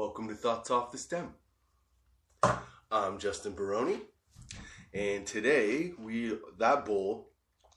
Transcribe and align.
Welcome 0.00 0.28
to 0.28 0.34
Thoughts 0.34 0.70
Off 0.70 0.92
the 0.92 0.96
Stem. 0.96 1.34
I'm 2.90 3.18
Justin 3.18 3.52
Baroni, 3.52 3.98
and 4.94 5.26
today 5.26 5.92
we 5.98 6.38
that 6.58 6.86
bowl 6.86 7.28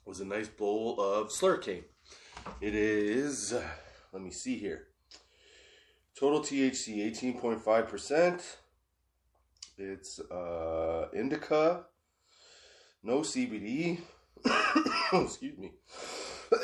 was 0.06 0.22
a 0.22 0.26
nice 0.26 0.48
bowl 0.48 1.02
of 1.02 1.32
Slurricane. 1.32 1.84
It 2.62 2.76
is, 2.76 3.54
let 4.14 4.24
me 4.24 4.32
see 4.32 4.58
here, 4.58 4.88
total 6.18 6.40
THC 6.40 7.12
18.5%. 7.12 8.42
It's 9.78 10.22
uh, 10.22 11.10
indica, 11.14 11.88
no 13.04 13.20
CBD. 13.20 14.00
Excuse 15.12 15.58
me. 15.58 15.74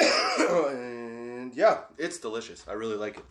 and 0.70 1.54
yeah, 1.54 1.80
it's 1.98 2.18
delicious. 2.18 2.64
I 2.66 2.72
really 2.72 2.96
like 2.96 3.18
it. 3.18 3.26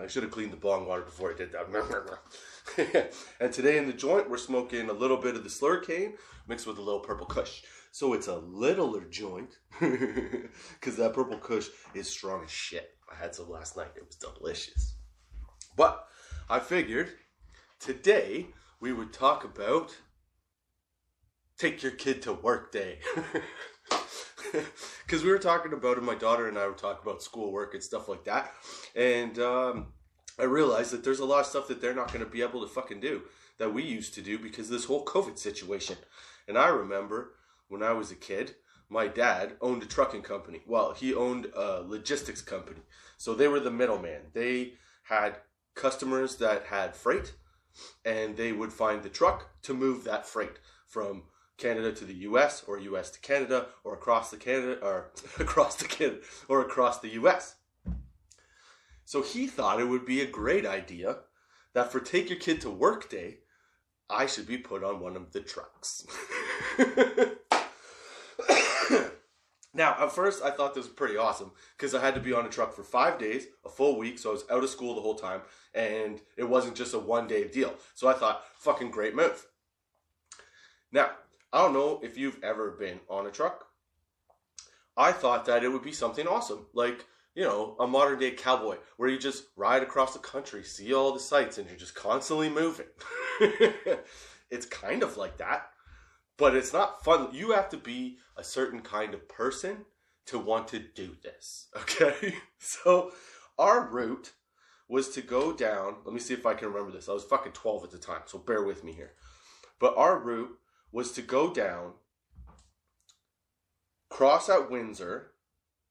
I 0.00 0.06
should 0.06 0.22
have 0.22 0.32
cleaned 0.32 0.52
the 0.52 0.56
bong 0.56 0.86
water 0.86 1.02
before 1.02 1.32
I 1.32 1.36
did 1.36 1.52
that. 1.52 3.12
and 3.40 3.52
today 3.52 3.76
in 3.76 3.86
the 3.86 3.92
joint, 3.92 4.30
we're 4.30 4.38
smoking 4.38 4.88
a 4.88 4.92
little 4.94 5.18
bit 5.18 5.36
of 5.36 5.44
the 5.44 5.50
Slurricane 5.50 6.14
mixed 6.48 6.66
with 6.66 6.78
a 6.78 6.82
little 6.82 7.00
purple 7.00 7.26
kush. 7.26 7.62
So 7.90 8.14
it's 8.14 8.26
a 8.26 8.36
littler 8.36 9.04
joint 9.04 9.58
because 9.80 10.96
that 10.96 11.12
purple 11.12 11.38
kush 11.38 11.68
is 11.94 12.08
strong 12.08 12.44
as 12.44 12.50
shit. 12.50 12.90
I 13.10 13.16
had 13.16 13.34
some 13.34 13.50
last 13.50 13.76
night. 13.76 13.90
It 13.94 14.06
was 14.06 14.16
delicious. 14.16 14.96
But 15.76 16.06
I 16.48 16.58
figured 16.58 17.10
today 17.78 18.48
we 18.80 18.92
would 18.92 19.12
talk 19.12 19.44
about 19.44 19.94
take 21.58 21.82
your 21.82 21.92
kid 21.92 22.22
to 22.22 22.32
work 22.32 22.72
day. 22.72 23.00
Because 25.06 25.24
we 25.24 25.30
were 25.30 25.38
talking 25.38 25.72
about 25.72 25.98
it, 25.98 26.02
my 26.02 26.14
daughter 26.14 26.48
and 26.48 26.58
I 26.58 26.66
were 26.66 26.72
talking 26.72 27.02
about 27.02 27.22
schoolwork 27.22 27.74
and 27.74 27.82
stuff 27.82 28.08
like 28.08 28.24
that. 28.24 28.52
And 28.96 29.38
um, 29.38 29.88
I 30.38 30.44
realized 30.44 30.92
that 30.92 31.04
there's 31.04 31.20
a 31.20 31.24
lot 31.24 31.40
of 31.40 31.46
stuff 31.46 31.68
that 31.68 31.80
they're 31.80 31.94
not 31.94 32.08
going 32.12 32.24
to 32.24 32.30
be 32.30 32.42
able 32.42 32.62
to 32.62 32.72
fucking 32.72 33.00
do 33.00 33.22
that 33.58 33.74
we 33.74 33.82
used 33.82 34.14
to 34.14 34.22
do 34.22 34.38
because 34.38 34.68
this 34.68 34.86
whole 34.86 35.04
COVID 35.04 35.38
situation. 35.38 35.96
And 36.48 36.56
I 36.56 36.68
remember 36.68 37.34
when 37.68 37.82
I 37.82 37.92
was 37.92 38.10
a 38.10 38.16
kid, 38.16 38.54
my 38.88 39.06
dad 39.06 39.52
owned 39.60 39.82
a 39.82 39.86
trucking 39.86 40.22
company. 40.22 40.62
Well, 40.66 40.92
he 40.92 41.14
owned 41.14 41.46
a 41.54 41.82
logistics 41.82 42.42
company. 42.42 42.80
So 43.18 43.34
they 43.34 43.48
were 43.48 43.60
the 43.60 43.70
middleman. 43.70 44.22
They 44.32 44.74
had 45.04 45.36
customers 45.74 46.36
that 46.36 46.64
had 46.64 46.94
freight 46.96 47.34
and 48.04 48.36
they 48.36 48.52
would 48.52 48.72
find 48.72 49.02
the 49.02 49.08
truck 49.08 49.62
to 49.62 49.74
move 49.74 50.04
that 50.04 50.26
freight 50.26 50.58
from 50.86 51.22
Canada 51.62 51.92
to 51.92 52.04
the 52.04 52.14
US 52.28 52.64
or 52.66 52.78
US 52.78 53.10
to 53.10 53.20
Canada 53.20 53.66
or 53.84 53.94
across 53.94 54.30
the 54.30 54.36
Canada 54.36 54.78
or 54.82 55.10
across 55.38 55.76
the 55.76 55.86
Canada 55.86 56.18
or 56.48 56.60
across 56.60 56.98
the 56.98 57.10
US. 57.10 57.54
So 59.04 59.22
he 59.22 59.46
thought 59.46 59.80
it 59.80 59.88
would 59.88 60.04
be 60.04 60.20
a 60.20 60.26
great 60.26 60.66
idea 60.66 61.18
that 61.74 61.92
for 61.92 62.00
take 62.00 62.28
your 62.28 62.38
kid 62.38 62.60
to 62.62 62.70
work 62.70 63.08
day, 63.08 63.38
I 64.10 64.26
should 64.26 64.46
be 64.46 64.58
put 64.58 64.82
on 64.82 65.00
one 65.00 65.16
of 65.16 65.32
the 65.32 65.40
trucks. 65.40 66.04
now, 69.74 69.96
at 69.98 70.12
first, 70.12 70.42
I 70.42 70.50
thought 70.50 70.74
this 70.74 70.84
was 70.84 70.92
pretty 70.92 71.16
awesome 71.16 71.52
because 71.76 71.94
I 71.94 72.00
had 72.00 72.14
to 72.14 72.20
be 72.20 72.32
on 72.32 72.44
a 72.44 72.50
truck 72.50 72.74
for 72.74 72.84
five 72.84 73.18
days, 73.18 73.46
a 73.64 73.70
full 73.70 73.96
week, 73.98 74.18
so 74.18 74.30
I 74.30 74.32
was 74.34 74.44
out 74.50 74.64
of 74.64 74.68
school 74.68 74.94
the 74.94 75.00
whole 75.00 75.14
time, 75.14 75.40
and 75.72 76.20
it 76.36 76.44
wasn't 76.44 76.76
just 76.76 76.92
a 76.92 76.98
one 76.98 77.26
day 77.26 77.48
deal. 77.48 77.74
So 77.94 78.08
I 78.08 78.12
thought, 78.12 78.44
fucking 78.58 78.90
great 78.90 79.14
move. 79.14 79.46
Now, 80.92 81.12
I 81.52 81.62
don't 81.62 81.74
know 81.74 82.00
if 82.02 82.16
you've 82.16 82.42
ever 82.42 82.70
been 82.70 83.00
on 83.08 83.26
a 83.26 83.30
truck. 83.30 83.66
I 84.96 85.12
thought 85.12 85.44
that 85.46 85.64
it 85.64 85.68
would 85.68 85.82
be 85.82 85.92
something 85.92 86.26
awesome, 86.26 86.66
like, 86.74 87.06
you 87.34 87.44
know, 87.44 87.76
a 87.80 87.86
modern 87.86 88.18
day 88.18 88.32
cowboy 88.32 88.76
where 88.96 89.08
you 89.08 89.18
just 89.18 89.44
ride 89.56 89.82
across 89.82 90.12
the 90.12 90.18
country, 90.18 90.62
see 90.62 90.92
all 90.92 91.12
the 91.12 91.20
sights, 91.20 91.58
and 91.58 91.68
you're 91.68 91.78
just 91.78 91.94
constantly 91.94 92.48
moving. 92.48 92.86
it's 94.50 94.66
kind 94.66 95.02
of 95.02 95.16
like 95.16 95.38
that, 95.38 95.70
but 96.36 96.54
it's 96.54 96.72
not 96.72 97.04
fun. 97.04 97.28
You 97.32 97.52
have 97.52 97.70
to 97.70 97.78
be 97.78 98.18
a 98.36 98.44
certain 98.44 98.80
kind 98.80 99.14
of 99.14 99.28
person 99.28 99.86
to 100.26 100.38
want 100.38 100.68
to 100.68 100.78
do 100.78 101.16
this, 101.22 101.68
okay? 101.76 102.34
So, 102.58 103.12
our 103.58 103.88
route 103.88 104.32
was 104.88 105.08
to 105.10 105.22
go 105.22 105.52
down. 105.52 105.96
Let 106.04 106.12
me 106.12 106.20
see 106.20 106.34
if 106.34 106.44
I 106.44 106.54
can 106.54 106.68
remember 106.68 106.92
this. 106.92 107.08
I 107.08 107.12
was 107.12 107.24
fucking 107.24 107.52
12 107.52 107.84
at 107.84 107.90
the 107.90 107.98
time, 107.98 108.22
so 108.26 108.38
bear 108.38 108.62
with 108.62 108.84
me 108.84 108.92
here. 108.92 109.12
But 109.78 109.96
our 109.96 110.18
route 110.18 110.58
was 110.92 111.12
to 111.12 111.22
go 111.22 111.52
down, 111.52 111.94
cross 114.10 114.48
at 114.48 114.70
Windsor 114.70 115.32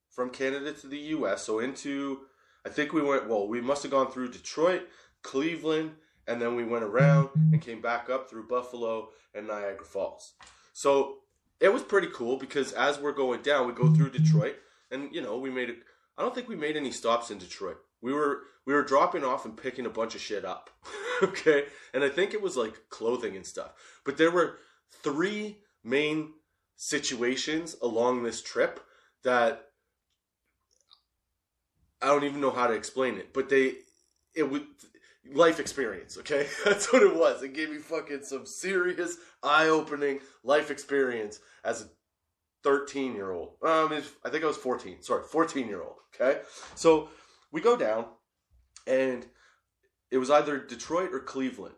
from 0.08 0.30
Canada 0.30 0.72
to 0.72 0.86
the 0.86 0.98
US, 0.98 1.44
so 1.44 1.58
into, 1.58 2.20
I 2.64 2.68
think 2.68 2.92
we 2.92 3.02
went, 3.02 3.28
well, 3.28 3.48
we 3.48 3.60
must 3.60 3.82
have 3.82 3.92
gone 3.92 4.10
through 4.10 4.30
Detroit, 4.30 4.82
Cleveland, 5.22 5.92
and 6.26 6.40
then 6.40 6.54
we 6.54 6.64
went 6.64 6.84
around 6.84 7.30
and 7.34 7.60
came 7.60 7.80
back 7.80 8.08
up 8.08 8.30
through 8.30 8.46
Buffalo 8.46 9.08
and 9.34 9.48
Niagara 9.48 9.84
Falls. 9.84 10.34
So 10.72 11.18
it 11.60 11.72
was 11.72 11.82
pretty 11.82 12.08
cool 12.08 12.36
because 12.36 12.72
as 12.72 12.98
we're 12.98 13.12
going 13.12 13.42
down, 13.42 13.66
we 13.66 13.72
go 13.72 13.92
through 13.92 14.10
Detroit, 14.10 14.56
and 14.90 15.12
you 15.12 15.20
know, 15.20 15.38
we 15.38 15.50
made 15.50 15.70
a, 15.70 15.74
I 16.16 16.22
don't 16.22 16.34
think 16.34 16.48
we 16.48 16.56
made 16.56 16.76
any 16.76 16.92
stops 16.92 17.30
in 17.30 17.38
Detroit. 17.38 17.78
We 18.00 18.12
were 18.12 18.42
we 18.66 18.74
were 18.74 18.84
dropping 18.84 19.24
off 19.24 19.44
and 19.44 19.56
picking 19.56 19.86
a 19.86 19.90
bunch 19.90 20.14
of 20.14 20.20
shit 20.20 20.44
up. 20.44 20.70
okay? 21.22 21.64
And 21.94 22.04
I 22.04 22.08
think 22.08 22.34
it 22.34 22.42
was 22.42 22.56
like 22.56 22.88
clothing 22.90 23.36
and 23.36 23.46
stuff. 23.46 23.72
But 24.04 24.16
there 24.16 24.30
were 24.30 24.58
three 25.02 25.58
main 25.84 26.32
situations 26.76 27.76
along 27.82 28.22
this 28.22 28.42
trip 28.42 28.80
that 29.24 29.66
I 32.00 32.06
don't 32.06 32.24
even 32.24 32.40
know 32.40 32.50
how 32.50 32.66
to 32.66 32.74
explain 32.74 33.16
it, 33.16 33.32
but 33.32 33.48
they 33.48 33.74
it 34.34 34.50
would 34.50 34.66
life 35.32 35.60
experience, 35.60 36.18
okay? 36.18 36.46
That's 36.64 36.92
what 36.92 37.02
it 37.02 37.14
was. 37.14 37.42
It 37.42 37.54
gave 37.54 37.70
me 37.70 37.78
fucking 37.78 38.24
some 38.24 38.46
serious 38.46 39.16
eye-opening 39.42 40.20
life 40.42 40.70
experience 40.70 41.40
as 41.64 41.82
a 41.82 41.86
13 42.64 43.14
year 43.14 43.30
old. 43.30 43.54
Um, 43.62 43.92
I 44.24 44.28
think 44.30 44.44
I 44.44 44.46
was 44.46 44.56
14. 44.56 45.02
Sorry, 45.02 45.22
14 45.24 45.68
year 45.68 45.82
old. 45.82 45.96
Okay, 46.14 46.40
so 46.74 47.08
we 47.50 47.60
go 47.60 47.76
down, 47.76 48.06
and 48.86 49.24
it 50.10 50.18
was 50.18 50.30
either 50.30 50.58
Detroit 50.58 51.12
or 51.12 51.20
Cleveland. 51.20 51.74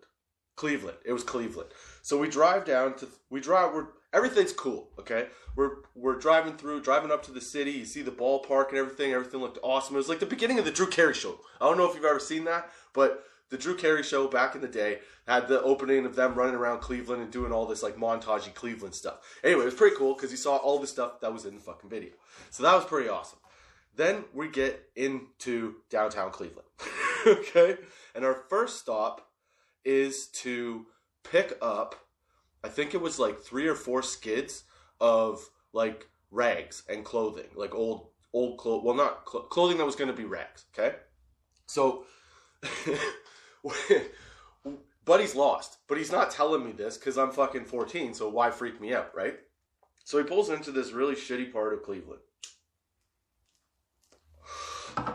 Cleveland. 0.57 0.99
It 1.05 1.13
was 1.13 1.25
Cleveland. 1.25 1.71
So 2.05 2.19
we 2.19 2.29
drive 2.29 2.67
down 2.67 2.97
to 2.97 3.09
we 3.31 3.41
drive. 3.41 3.73
We're 3.73 3.87
everything's 4.13 4.53
cool. 4.53 4.91
Okay, 4.99 5.29
we're 5.57 5.77
we're 5.95 6.19
driving 6.19 6.55
through, 6.55 6.83
driving 6.83 7.11
up 7.11 7.23
to 7.25 7.33
the 7.33 7.41
city. 7.41 7.71
You 7.71 7.87
see 7.87 8.03
the 8.03 8.11
ballpark 8.11 8.69
and 8.69 8.77
everything. 8.77 9.15
Everything 9.15 9.41
looked 9.41 9.59
awesome. 9.63 9.95
It 9.97 10.01
was 10.01 10.11
like 10.11 10.21
the 10.21 10.27
beginning 10.27 10.59
of 10.59 10.67
the 10.67 10.71
Drew 10.71 10.87
Carey 10.87 11.15
show. 11.15 11.39
I 11.63 11.67
don't 11.67 11.79
know 11.79 11.89
if 11.89 11.95
you've 11.95 12.05
ever 12.05 12.21
seen 12.21 12.45
that, 12.45 12.71
but 12.93 13.25
the 13.49 13.57
Drew 13.57 13.75
Carey 13.75 14.03
show 14.03 14.29
back 14.29 14.55
in 14.55 14.61
the 14.61 14.69
day 14.69 14.99
had 15.27 15.49
the 15.49 15.63
opening 15.63 16.05
of 16.05 16.15
them 16.15 16.35
running 16.35 16.55
around 16.55 16.81
Cleveland 16.81 17.23
and 17.23 17.33
doing 17.33 17.53
all 17.53 17.65
this 17.65 17.83
like 17.83 17.97
montagey 17.97 18.53
Cleveland 18.53 18.95
stuff. 18.95 19.21
Anyway, 19.43 19.63
it 19.63 19.65
was 19.65 19.75
pretty 19.75 19.97
cool 19.97 20.13
because 20.13 20.31
you 20.31 20.37
saw 20.37 20.57
all 20.57 20.79
the 20.79 20.87
stuff 20.87 21.23
that 21.23 21.33
was 21.33 21.47
in 21.47 21.55
the 21.55 21.61
fucking 21.63 21.89
video. 21.89 22.11
So 22.51 22.65
that 22.65 22.75
was 22.75 22.85
pretty 22.85 23.09
awesome. 23.09 23.39
Then 23.97 24.25
we 24.35 24.49
get 24.49 24.91
into 24.95 25.77
downtown 25.89 26.33
Cleveland. 26.33 26.69
okay, 27.27 27.79
and 28.15 28.27
our 28.27 28.35
first 28.51 28.79
stop 28.79 29.27
is 29.87 30.27
to 30.27 30.85
pick 31.25 31.59
up, 31.61 31.97
I 32.63 32.69
think 32.69 32.95
it 32.95 33.01
was 33.01 33.19
like 33.19 33.41
three 33.41 33.67
or 33.67 33.75
four 33.75 34.03
skids 34.03 34.65
of 35.01 35.49
like 35.73 36.07
rags 36.31 36.85
and 36.89 37.05
clothing, 37.05 37.49
like 37.57 37.75
old 37.75 38.09
old 38.33 38.59
clothes. 38.59 38.85
Well, 38.85 38.95
not 38.95 39.29
cl- 39.31 39.45
clothing 39.45 39.79
that 39.79 39.87
was 39.87 39.97
going 39.97 40.11
to 40.11 40.17
be 40.17 40.25
rags. 40.25 40.67
Okay, 40.79 40.97
so 41.67 42.05
Buddy's 45.05 45.35
lost, 45.35 45.79
but 45.89 45.99
he's 45.99 46.13
not 46.13 46.31
telling 46.31 46.65
me 46.65 46.73
this 46.73 46.97
because 46.97 47.19
I'm 47.19 47.33
fucking 47.33 47.65
14. 47.65 48.15
So 48.15 48.29
why 48.29 48.51
freak 48.51 48.81
me 48.81 48.95
out, 48.95 49.15
right? 49.15 49.39
So 50.05 50.19
he 50.19 50.25
pulls 50.25 50.51
into 50.51 50.71
this 50.71 50.93
really 50.93 51.15
shitty 51.15 51.53
part 51.53 51.73
of 51.73 51.83
Cleveland, 51.83 52.21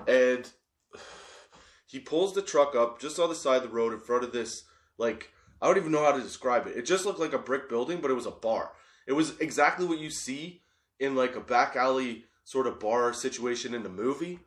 and 0.08 0.50
he 1.86 2.00
pulls 2.00 2.34
the 2.34 2.42
truck 2.42 2.76
up 2.76 3.00
just 3.00 3.20
on 3.20 3.30
the 3.30 3.36
side 3.36 3.58
of 3.58 3.64
the 3.64 3.70
road 3.70 3.94
in 3.94 4.00
front 4.00 4.24
of 4.24 4.32
this 4.32 4.64
like 4.98 5.32
I 5.62 5.68
don't 5.68 5.78
even 5.78 5.92
know 5.92 6.04
how 6.04 6.12
to 6.12 6.22
describe 6.22 6.68
it. 6.68 6.78
It 6.78 6.86
just 6.86 7.06
looked 7.06 7.20
like 7.20 7.34
a 7.34 7.40
brick 7.40 7.70
building, 7.70 8.00
but 8.02 8.12
it 8.12 8.16
was 8.16 8.26
a 8.26 8.32
bar. 8.32 8.72
It 9.08 9.14
was 9.14 9.38
exactly 9.40 9.86
what 9.86 10.00
you 10.00 10.10
see 10.10 10.62
in 11.00 11.16
like 11.16 11.36
a 11.36 11.42
back 11.42 11.76
alley 11.76 12.26
sort 12.44 12.68
of 12.68 12.80
bar 12.80 13.14
situation 13.14 13.74
in 13.74 13.84
the 13.84 13.90
movie, 13.90 14.40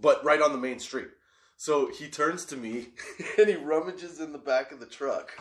but 0.00 0.24
right 0.24 0.40
on 0.40 0.52
the 0.52 0.58
main 0.58 0.78
street. 0.78 1.08
So 1.56 1.90
he 1.90 2.08
turns 2.08 2.44
to 2.46 2.56
me 2.56 2.88
and 3.38 3.48
he 3.48 3.56
rummages 3.56 4.20
in 4.20 4.32
the 4.32 4.38
back 4.38 4.70
of 4.70 4.78
the 4.78 4.86
truck 4.86 5.32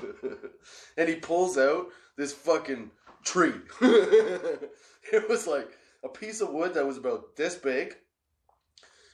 and 0.98 1.08
he 1.08 1.16
pulls 1.16 1.58
out 1.58 1.88
this 2.18 2.34
fucking 2.34 2.90
tree. 3.24 3.54
it 3.82 5.30
was 5.30 5.46
like 5.46 5.78
a 6.04 6.10
piece 6.10 6.42
of 6.42 6.50
wood 6.50 6.74
that 6.74 6.88
was 6.88 6.98
about 6.98 7.36
this 7.36 7.56
big. 7.56 7.96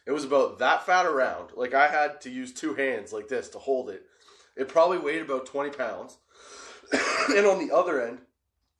It 0.05 0.11
was 0.11 0.23
about 0.23 0.59
that 0.59 0.85
fat 0.85 1.05
around. 1.05 1.49
Like 1.55 1.73
I 1.73 1.87
had 1.87 2.21
to 2.21 2.29
use 2.29 2.53
two 2.53 2.73
hands 2.73 3.11
like 3.11 3.27
this 3.27 3.49
to 3.49 3.59
hold 3.59 3.89
it 3.89 4.05
it 4.55 4.67
probably 4.67 4.97
weighed 4.97 5.21
about 5.21 5.45
20 5.45 5.71
pounds. 5.71 6.17
and 7.35 7.45
on 7.45 7.65
the 7.65 7.73
other 7.73 8.01
end, 8.05 8.19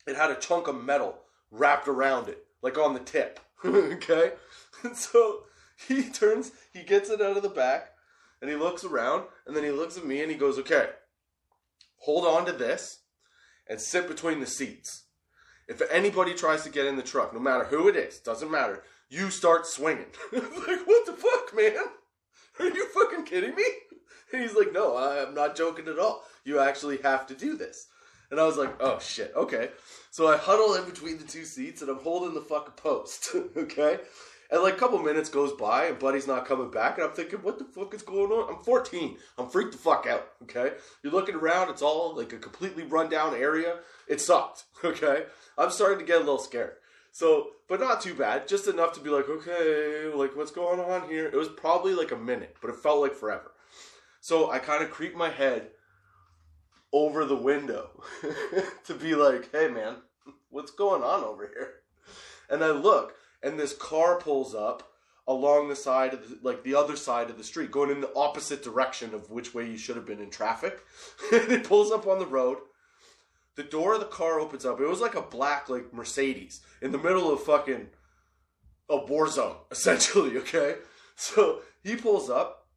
it 0.06 0.16
had 0.16 0.32
a 0.32 0.36
chunk 0.36 0.68
of 0.68 0.84
metal 0.84 1.20
wrapped 1.52 1.88
around 1.88 2.28
it, 2.28 2.46
like 2.62 2.78
on 2.78 2.94
the 2.94 3.00
tip. 3.00 3.40
okay? 3.66 4.34
And 4.84 4.96
so 4.98 5.44
he 5.88 6.04
turns, 6.10 6.52
he 6.72 6.84
gets 6.84 7.10
it 7.10 7.22
out 7.22 7.38
of 7.38 7.44
the 7.44 7.50
back, 7.50 7.92
and 8.42 8.50
he 8.50 8.56
looks 8.56 8.84
around, 8.84 9.26
and 9.48 9.56
then 9.56 9.64
he 9.64 9.72
looks 9.72 9.98
at 9.98 10.06
me 10.06 10.22
and 10.22 10.32
he 10.32 10.38
goes, 10.38 10.60
"Okay, 10.60 10.90
hold 11.98 12.26
on 12.26 12.46
to 12.46 12.52
this, 12.52 13.00
and 13.68 13.80
sit 13.80 14.08
between 14.08 14.40
the 14.40 14.46
seats. 14.46 15.04
If 15.68 15.82
anybody 15.90 16.34
tries 16.34 16.64
to 16.64 16.70
get 16.70 16.86
in 16.86 16.98
the 16.98 17.04
truck, 17.04 17.34
no 17.34 17.40
matter 17.40 17.66
who 17.66 17.88
it 17.88 17.96
is, 17.96 18.20
doesn't 18.20 18.52
matter, 18.52 18.84
you 19.10 19.30
start 19.30 19.66
swinging." 19.66 20.08
like, 20.32 20.86
what 20.86 21.06
the 21.06 21.14
fuck, 21.14 21.56
man? 21.56 21.86
Are 22.60 22.66
you 22.66 22.88
fucking 22.90 23.24
kidding 23.26 23.56
me? 23.56 23.64
And 24.34 24.42
he's 24.42 24.56
like, 24.56 24.74
"No, 24.74 24.98
I'm 24.98 25.34
not 25.36 25.56
joking 25.56 25.88
at 25.88 26.00
all. 26.00 26.24
You 26.44 26.60
actually 26.60 26.98
have 27.04 27.28
to 27.28 27.36
do 27.36 27.56
this." 27.56 27.88
And 28.32 28.40
I 28.40 28.46
was 28.46 28.58
like, 28.58 28.76
"Oh 28.82 29.00
shit, 29.00 29.32
okay." 29.36 29.70
So 30.10 30.28
I 30.28 30.38
huddle 30.38 30.74
in 30.74 30.86
between 30.86 31.20
the 31.20 31.24
two 31.24 31.46
seats, 31.46 31.82
and 31.82 31.90
I'm 31.90 32.00
holding 32.00 32.34
the 32.34 32.42
fucking 32.42 32.74
post, 32.76 33.30
okay. 33.58 34.00
And 34.52 34.62
like 34.62 34.76
a 34.76 34.78
couple 34.78 35.00
minutes 35.00 35.30
goes 35.30 35.54
by, 35.54 35.86
and 35.86 35.98
Buddy's 35.98 36.28
not 36.28 36.46
coming 36.46 36.70
back, 36.70 36.98
and 36.98 37.08
I'm 37.08 37.14
thinking, 37.14 37.40
what 37.40 37.58
the 37.58 37.66
fuck 37.66 37.94
is 37.96 38.04
going 38.04 38.32
on? 38.32 38.54
I'm 38.54 38.64
14. 38.64 39.18
I'm 39.40 39.50
freaked 39.50 39.72
the 39.72 39.78
fuck 39.80 40.06
out. 40.06 40.28
Okay, 40.44 40.74
you're 41.02 41.14
looking 41.14 41.36
around. 41.36 41.70
It's 41.70 41.82
all 41.82 42.16
like 42.16 42.34
a 42.34 42.38
completely 42.38 42.84
rundown 42.84 43.34
area. 43.36 43.80
It 44.08 44.22
sucked. 44.22 44.66
Okay, 44.84 45.24
I'm 45.58 45.72
starting 45.72 46.00
to 46.00 46.06
get 46.06 46.18
a 46.18 46.20
little 46.20 46.38
scared. 46.38 46.74
So, 47.14 47.52
but 47.70 47.80
not 47.80 48.02
too 48.02 48.14
bad. 48.14 48.50
Just 48.50 48.68
enough 48.68 48.92
to 48.94 49.00
be 49.00 49.10
like, 49.10 49.30
okay, 49.30 50.12
like 50.14 50.36
what's 50.36 50.52
going 50.52 50.82
on 50.82 51.08
here? 51.08 51.28
It 51.28 51.36
was 51.36 51.48
probably 51.48 51.94
like 51.94 52.12
a 52.12 52.18
minute, 52.18 52.58
but 52.62 52.70
it 52.70 52.76
felt 52.76 53.00
like 53.00 53.16
forever. 53.16 53.53
So 54.24 54.50
I 54.50 54.60
kind 54.60 54.82
of 54.82 54.90
creep 54.90 55.18
my 55.18 55.28
head 55.28 55.72
over 56.94 57.26
the 57.26 57.36
window 57.36 57.90
to 58.86 58.94
be 58.94 59.16
like, 59.16 59.52
hey 59.52 59.68
man, 59.68 59.98
what's 60.50 60.72
going 60.72 61.04
on 61.04 61.26
over 61.26 61.52
here? 61.54 61.74
And 62.50 62.64
I 62.64 62.72
look, 62.72 63.16
and 63.44 63.60
this 63.60 63.74
car 63.74 64.18
pulls 64.18 64.56
up 64.56 64.94
along 65.28 65.68
the 65.68 65.76
side 65.76 66.14
of 66.14 66.30
the, 66.30 66.40
like 66.42 66.64
the 66.64 66.74
other 66.74 66.96
side 66.96 67.30
of 67.30 67.38
the 67.38 67.44
street, 67.44 67.70
going 67.70 67.92
in 67.92 68.00
the 68.00 68.16
opposite 68.16 68.64
direction 68.64 69.14
of 69.14 69.30
which 69.30 69.54
way 69.54 69.70
you 69.70 69.78
should 69.78 69.98
have 69.98 70.06
been 70.06 70.22
in 70.22 70.30
traffic. 70.30 70.80
and 71.34 71.52
it 71.52 71.66
pulls 71.66 71.92
up 71.92 72.08
on 72.08 72.20
the 72.20 72.26
road. 72.26 72.60
The 73.56 73.64
door 73.64 73.96
of 73.96 74.00
the 74.00 74.06
car 74.06 74.40
opens 74.40 74.66
up. 74.66 74.80
It 74.80 74.88
was 74.88 75.02
like 75.02 75.16
a 75.16 75.22
black 75.22 75.68
like 75.68 75.94
Mercedes 75.94 76.62
in 76.82 76.94
the 76.94 76.98
middle 76.98 77.30
of 77.30 77.44
fucking 77.44 77.88
a 78.90 79.06
war 79.06 79.28
zone, 79.28 79.58
essentially. 79.70 80.38
Okay, 80.38 80.76
so 81.18 81.60
he 81.84 81.98
pulls 81.98 82.30
up, 82.30 82.68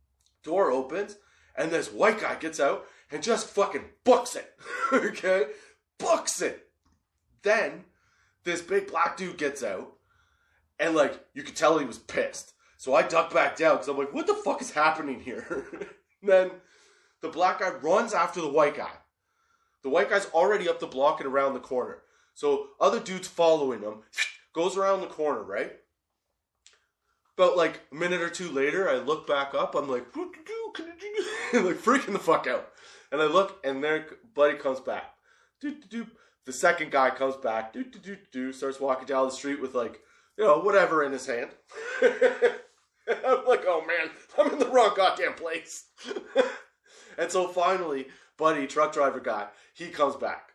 door 0.42 0.72
opens, 0.72 1.18
and 1.56 1.70
this 1.70 1.92
white 1.92 2.20
guy 2.20 2.36
gets 2.36 2.60
out 2.60 2.86
and 3.10 3.22
just 3.22 3.48
fucking 3.48 3.84
books 4.04 4.36
it. 4.36 4.54
okay, 4.92 5.46
books 5.98 6.42
it. 6.42 6.68
Then 7.42 7.84
this 8.44 8.62
big 8.62 8.88
black 8.88 9.16
dude 9.16 9.38
gets 9.38 9.62
out 9.62 9.92
and 10.78 10.94
like 10.94 11.24
you 11.34 11.42
could 11.42 11.56
tell 11.56 11.78
he 11.78 11.84
was 11.84 11.98
pissed. 11.98 12.52
So 12.78 12.94
I 12.94 13.02
duck 13.02 13.32
back 13.32 13.56
down 13.56 13.76
because 13.76 13.88
I'm 13.88 13.96
like, 13.96 14.12
what 14.12 14.26
the 14.26 14.34
fuck 14.34 14.60
is 14.60 14.70
happening 14.70 15.20
here? 15.20 15.66
then 16.22 16.50
the 17.22 17.28
black 17.28 17.60
guy 17.60 17.70
runs 17.70 18.12
after 18.12 18.40
the 18.40 18.48
white 18.48 18.76
guy. 18.76 18.92
The 19.82 19.88
white 19.88 20.10
guy's 20.10 20.26
already 20.26 20.68
up 20.68 20.80
the 20.80 20.86
block 20.86 21.20
and 21.20 21.28
around 21.28 21.54
the 21.54 21.60
corner. 21.60 22.02
So 22.34 22.68
other 22.80 23.00
dudes 23.00 23.28
following 23.28 23.80
him 23.80 24.02
goes 24.52 24.76
around 24.76 25.00
the 25.00 25.06
corner, 25.06 25.42
right? 25.42 25.72
About 27.38 27.56
like 27.56 27.80
a 27.92 27.94
minute 27.94 28.20
or 28.20 28.30
two 28.30 28.50
later, 28.50 28.88
I 28.88 28.96
look 28.96 29.26
back 29.26 29.54
up. 29.54 29.74
I'm 29.74 29.88
like, 29.88 30.06
like 31.64 31.76
freaking 31.76 32.12
the 32.12 32.18
fuck 32.18 32.46
out. 32.46 32.68
And 33.12 33.20
I 33.20 33.26
look, 33.26 33.60
and 33.64 33.82
there, 33.82 34.06
Buddy 34.34 34.56
comes 34.56 34.80
back. 34.80 35.14
The 35.60 36.52
second 36.52 36.90
guy 36.90 37.10
comes 37.10 37.36
back. 37.36 37.74
Starts 38.52 38.80
walking 38.80 39.06
down 39.06 39.26
the 39.26 39.32
street 39.32 39.60
with 39.60 39.74
like 39.74 40.00
you 40.36 40.44
know, 40.44 40.58
whatever 40.58 41.02
in 41.02 41.12
his 41.12 41.26
hand. 41.26 41.50
I'm 42.02 43.44
like, 43.46 43.64
oh 43.66 43.84
man, 43.86 44.10
I'm 44.38 44.52
in 44.52 44.58
the 44.58 44.68
wrong 44.68 44.92
goddamn 44.96 45.34
place. 45.34 45.86
and 47.18 47.30
so 47.30 47.48
finally, 47.48 48.06
Buddy, 48.36 48.66
truck 48.66 48.92
driver 48.92 49.20
guy, 49.20 49.46
he 49.74 49.88
comes 49.88 50.16
back. 50.16 50.50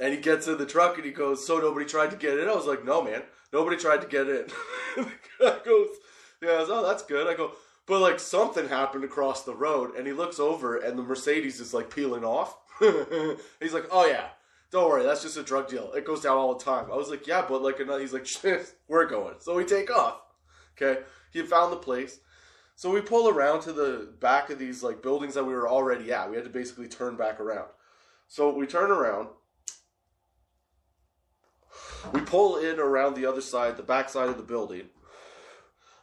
And 0.00 0.14
he 0.14 0.20
gets 0.20 0.46
in 0.46 0.58
the 0.58 0.66
truck 0.66 0.96
and 0.96 1.04
he 1.04 1.10
goes, 1.10 1.44
So 1.44 1.58
nobody 1.58 1.84
tried 1.84 2.12
to 2.12 2.16
get 2.16 2.38
in? 2.38 2.48
I 2.48 2.54
was 2.54 2.66
like, 2.66 2.84
No, 2.84 3.02
man, 3.02 3.22
nobody 3.52 3.76
tried 3.76 4.00
to 4.00 4.06
get 4.06 4.28
in. 4.28 4.46
the 4.96 5.12
guy 5.40 5.58
goes, 5.64 5.88
Yeah, 6.40 6.64
oh, 6.68 6.86
that's 6.86 7.02
good. 7.02 7.26
I 7.26 7.34
go, 7.34 7.52
But 7.88 8.00
like 8.00 8.20
something 8.20 8.68
happened 8.68 9.04
across 9.04 9.44
the 9.44 9.54
road. 9.54 9.96
And 9.96 10.06
he 10.06 10.12
looks 10.12 10.38
over 10.38 10.76
and 10.76 10.98
the 10.98 11.02
Mercedes 11.02 11.58
is 11.58 11.74
like 11.74 11.92
peeling 11.92 12.24
off. 12.24 12.56
He's 12.80 13.72
like, 13.72 13.86
Oh, 13.90 14.06
yeah, 14.06 14.28
don't 14.70 14.88
worry, 14.88 15.02
that's 15.02 15.22
just 15.22 15.36
a 15.36 15.42
drug 15.42 15.68
deal. 15.68 15.92
It 15.92 16.04
goes 16.04 16.20
down 16.20 16.36
all 16.36 16.54
the 16.54 16.64
time. 16.64 16.90
I 16.92 16.96
was 16.96 17.08
like, 17.08 17.26
yeah, 17.26 17.44
but 17.48 17.62
like 17.62 17.80
another. 17.80 18.00
He's 18.00 18.12
like, 18.12 18.26
we're 18.88 19.06
going. 19.06 19.36
So 19.40 19.54
we 19.54 19.64
take 19.64 19.90
off. 19.90 20.20
Okay, 20.80 21.00
he 21.32 21.42
found 21.42 21.72
the 21.72 21.76
place. 21.76 22.20
So 22.76 22.92
we 22.92 23.00
pull 23.00 23.28
around 23.28 23.62
to 23.62 23.72
the 23.72 24.12
back 24.20 24.50
of 24.50 24.58
these 24.58 24.82
like 24.82 25.02
buildings 25.02 25.34
that 25.34 25.44
we 25.44 25.54
were 25.54 25.68
already 25.68 26.12
at. 26.12 26.30
We 26.30 26.36
had 26.36 26.44
to 26.44 26.50
basically 26.50 26.86
turn 26.86 27.16
back 27.16 27.40
around. 27.40 27.68
So 28.28 28.54
we 28.54 28.66
turn 28.66 28.90
around. 28.90 29.28
We 32.12 32.20
pull 32.20 32.58
in 32.58 32.78
around 32.78 33.14
the 33.14 33.26
other 33.26 33.40
side, 33.40 33.76
the 33.76 33.82
back 33.82 34.08
side 34.08 34.28
of 34.28 34.36
the 34.36 34.42
building. 34.42 34.90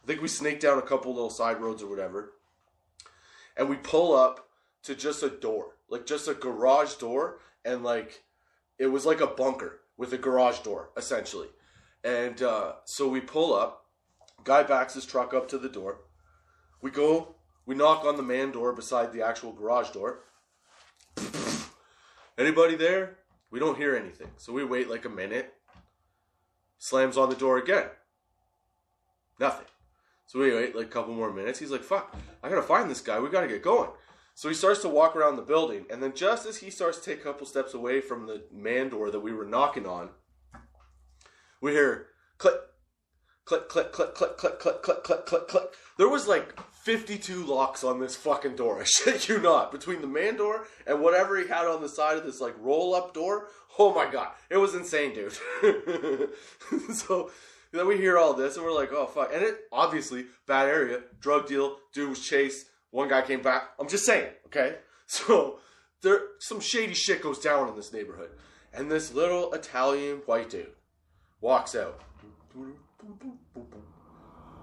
I 0.06 0.08
think 0.08 0.22
we 0.22 0.28
snake 0.28 0.60
down 0.60 0.78
a 0.78 0.82
couple 0.82 1.12
little 1.12 1.30
side 1.30 1.60
roads 1.60 1.82
or 1.82 1.90
whatever. 1.90 2.34
And 3.56 3.68
we 3.68 3.74
pull 3.74 4.14
up 4.14 4.48
to 4.84 4.94
just 4.94 5.24
a 5.24 5.28
door, 5.28 5.78
like 5.88 6.06
just 6.06 6.28
a 6.28 6.34
garage 6.34 6.94
door, 6.94 7.40
and 7.64 7.82
like 7.82 8.22
it 8.78 8.86
was 8.86 9.04
like 9.04 9.20
a 9.20 9.26
bunker 9.26 9.80
with 9.96 10.12
a 10.12 10.18
garage 10.18 10.60
door, 10.60 10.90
essentially. 10.96 11.48
And 12.04 12.40
uh, 12.40 12.74
so 12.84 13.08
we 13.08 13.20
pull 13.20 13.52
up. 13.52 13.86
Guy 14.44 14.62
backs 14.62 14.94
his 14.94 15.04
truck 15.04 15.34
up 15.34 15.48
to 15.48 15.58
the 15.58 15.68
door. 15.68 16.02
We 16.80 16.92
go, 16.92 17.34
we 17.64 17.74
knock 17.74 18.04
on 18.04 18.16
the 18.16 18.22
man 18.22 18.52
door 18.52 18.72
beside 18.72 19.12
the 19.12 19.22
actual 19.22 19.50
garage 19.50 19.90
door. 19.90 20.20
Anybody 22.38 22.76
there? 22.76 23.16
We 23.50 23.58
don't 23.58 23.76
hear 23.76 23.96
anything. 23.96 24.28
So 24.36 24.52
we 24.52 24.62
wait 24.64 24.88
like 24.88 25.04
a 25.04 25.08
minute. 25.08 25.52
Slams 26.78 27.16
on 27.16 27.28
the 27.28 27.34
door 27.34 27.58
again. 27.58 27.86
Nothing. 29.40 29.66
So 30.26 30.40
we 30.40 30.54
wait 30.54 30.74
like 30.74 30.86
a 30.86 30.90
couple 30.90 31.14
more 31.14 31.32
minutes. 31.32 31.58
He's 31.58 31.70
like, 31.70 31.82
fuck, 31.82 32.14
I 32.42 32.48
gotta 32.48 32.62
find 32.62 32.90
this 32.90 33.00
guy. 33.00 33.18
We 33.18 33.30
gotta 33.30 33.48
get 33.48 33.62
going. 33.62 33.90
So 34.34 34.48
he 34.48 34.54
starts 34.54 34.82
to 34.82 34.88
walk 34.88 35.16
around 35.16 35.36
the 35.36 35.42
building, 35.42 35.86
and 35.88 36.02
then 36.02 36.12
just 36.14 36.44
as 36.44 36.58
he 36.58 36.68
starts 36.68 36.98
to 36.98 37.04
take 37.04 37.20
a 37.20 37.24
couple 37.24 37.46
steps 37.46 37.72
away 37.72 38.02
from 38.02 38.26
the 38.26 38.44
man 38.52 38.90
door 38.90 39.10
that 39.10 39.20
we 39.20 39.32
were 39.32 39.46
knocking 39.46 39.86
on, 39.86 40.10
we 41.62 41.72
hear 41.72 42.08
click, 42.36 42.56
click, 43.46 43.68
click, 43.68 43.92
click, 43.92 44.14
click, 44.14 44.36
click, 44.36 44.58
click, 44.58 44.82
click, 44.82 45.02
click, 45.04 45.26
click, 45.26 45.48
click. 45.48 45.64
There 45.96 46.08
was 46.08 46.28
like 46.28 46.54
52 46.82 47.46
locks 47.46 47.82
on 47.82 47.98
this 47.98 48.14
fucking 48.14 48.56
door. 48.56 48.80
I 48.80 48.84
shit 48.84 49.28
you 49.28 49.40
not. 49.40 49.72
Between 49.72 50.02
the 50.02 50.06
man 50.06 50.36
door 50.36 50.66
and 50.86 51.00
whatever 51.00 51.38
he 51.38 51.48
had 51.48 51.66
on 51.66 51.80
the 51.80 51.88
side 51.88 52.18
of 52.18 52.24
this 52.24 52.40
like 52.40 52.54
roll 52.60 52.94
up 52.94 53.14
door. 53.14 53.48
Oh 53.78 53.94
my 53.94 54.10
god. 54.10 54.28
It 54.50 54.58
was 54.58 54.74
insane, 54.74 55.14
dude. 55.14 55.32
so 56.94 57.30
then 57.72 57.86
we 57.86 57.96
hear 57.96 58.18
all 58.18 58.34
this 58.34 58.56
and 58.56 58.64
we're 58.64 58.74
like, 58.74 58.92
oh 58.92 59.06
fuck. 59.06 59.30
And 59.32 59.42
it 59.42 59.60
obviously 59.72 60.26
bad 60.46 60.68
area, 60.68 61.00
drug 61.20 61.46
deal, 61.46 61.76
dude 61.92 62.10
was 62.10 62.20
chased 62.20 62.66
one 62.96 63.08
guy 63.08 63.20
came 63.20 63.42
back. 63.42 63.72
I'm 63.78 63.88
just 63.88 64.06
saying, 64.06 64.30
okay? 64.46 64.76
So 65.08 65.60
there 66.02 66.20
some 66.40 66.58
shady 66.58 66.92
shit 66.94 67.22
goes 67.22 67.38
down 67.38 67.68
in 67.68 67.76
this 67.76 67.92
neighborhood. 67.92 68.30
And 68.74 68.90
this 68.90 69.14
little 69.14 69.52
Italian 69.52 70.16
white 70.26 70.50
dude 70.50 70.72
walks 71.40 71.76
out. 71.76 72.00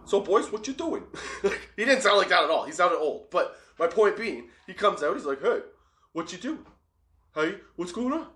So 0.03 0.19
boys, 0.19 0.51
what 0.51 0.67
you 0.67 0.73
doing? 0.73 1.03
he 1.77 1.85
didn't 1.85 2.01
sound 2.01 2.17
like 2.17 2.27
that 2.27 2.43
at 2.43 2.49
all. 2.49 2.65
He 2.65 2.73
sounded 2.73 2.97
old. 2.97 3.29
But 3.31 3.55
my 3.79 3.87
point 3.87 4.17
being, 4.17 4.49
he 4.67 4.73
comes 4.73 5.01
out, 5.01 5.15
he's 5.15 5.25
like, 5.25 5.41
Hey, 5.41 5.59
what 6.11 6.33
you 6.33 6.37
doing? 6.39 6.65
Hey, 7.33 7.55
what's 7.77 7.93
going 7.93 8.11
on? 8.11 8.27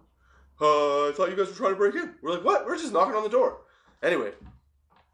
Uh, 0.61 1.09
I 1.09 1.11
thought 1.13 1.29
you 1.29 1.35
guys 1.35 1.49
were 1.49 1.55
trying 1.55 1.73
to 1.73 1.75
break 1.75 1.95
in. 1.95 2.15
We're 2.21 2.35
like, 2.35 2.45
what? 2.45 2.65
We're 2.65 2.77
just 2.77 2.93
knocking 2.93 3.15
on 3.15 3.23
the 3.23 3.29
door. 3.29 3.57
Anyway, 4.01 4.31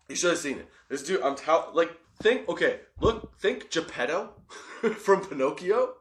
you 0.09 0.15
should 0.15 0.31
have 0.31 0.39
seen 0.39 0.57
it. 0.57 0.69
This 0.89 1.03
dude, 1.03 1.21
I'm 1.21 1.35
tell 1.35 1.71
like 1.73 1.97
Think, 2.21 2.47
okay, 2.47 2.81
look, 3.01 3.37
think 3.39 3.69
Geppetto 3.69 4.31
from 4.97 5.25
Pinocchio. 5.25 5.95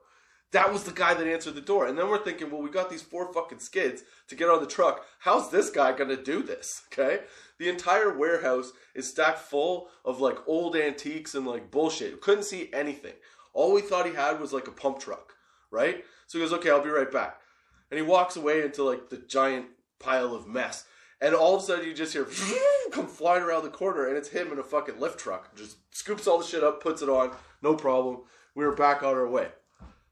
That 0.52 0.70
was 0.70 0.84
the 0.84 0.92
guy 0.92 1.14
that 1.14 1.26
answered 1.26 1.54
the 1.54 1.62
door. 1.62 1.86
And 1.86 1.96
then 1.96 2.08
we're 2.08 2.22
thinking, 2.22 2.50
well, 2.50 2.60
we 2.60 2.68
got 2.68 2.90
these 2.90 3.00
four 3.00 3.32
fucking 3.32 3.60
skids 3.60 4.02
to 4.28 4.34
get 4.34 4.50
on 4.50 4.60
the 4.60 4.66
truck. 4.66 5.06
How's 5.20 5.50
this 5.50 5.70
guy 5.70 5.92
gonna 5.92 6.22
do 6.22 6.42
this? 6.42 6.82
Okay? 6.92 7.20
The 7.58 7.70
entire 7.70 8.16
warehouse 8.16 8.72
is 8.94 9.08
stacked 9.08 9.38
full 9.38 9.88
of 10.04 10.20
like 10.20 10.36
old 10.46 10.76
antiques 10.76 11.34
and 11.34 11.46
like 11.46 11.70
bullshit. 11.70 12.20
Couldn't 12.20 12.44
see 12.44 12.68
anything. 12.72 13.14
All 13.54 13.72
we 13.72 13.80
thought 13.80 14.06
he 14.06 14.14
had 14.14 14.40
was 14.40 14.52
like 14.52 14.68
a 14.68 14.72
pump 14.72 15.00
truck, 15.00 15.32
right? 15.70 16.04
So 16.26 16.38
he 16.38 16.44
goes, 16.44 16.52
okay, 16.52 16.70
I'll 16.70 16.84
be 16.84 16.90
right 16.90 17.10
back. 17.10 17.40
And 17.90 17.98
he 17.98 18.04
walks 18.04 18.36
away 18.36 18.62
into 18.62 18.84
like 18.84 19.08
the 19.08 19.18
giant 19.18 19.66
pile 19.98 20.34
of 20.34 20.46
mess. 20.46 20.84
And 21.22 21.36
all 21.36 21.54
of 21.54 21.62
a 21.62 21.64
sudden, 21.64 21.86
you 21.86 21.94
just 21.94 22.12
hear 22.12 22.26
come 22.90 23.06
flying 23.06 23.44
around 23.44 23.62
the 23.62 23.70
corner, 23.70 24.08
and 24.08 24.16
it's 24.16 24.30
him 24.30 24.50
in 24.50 24.58
a 24.58 24.64
fucking 24.64 24.98
lift 24.98 25.20
truck. 25.20 25.54
Just 25.54 25.76
scoops 25.92 26.26
all 26.26 26.38
the 26.38 26.44
shit 26.44 26.64
up, 26.64 26.82
puts 26.82 27.00
it 27.00 27.08
on, 27.08 27.30
no 27.62 27.76
problem. 27.76 28.22
We 28.56 28.66
were 28.66 28.74
back 28.74 29.04
on 29.04 29.14
our 29.14 29.28
way, 29.28 29.46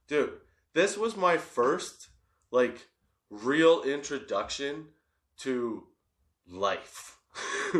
dude. 0.06 0.34
This 0.72 0.96
was 0.96 1.16
my 1.16 1.36
first 1.36 2.10
like 2.52 2.86
real 3.28 3.82
introduction 3.82 4.86
to 5.38 5.84
life. 6.48 7.18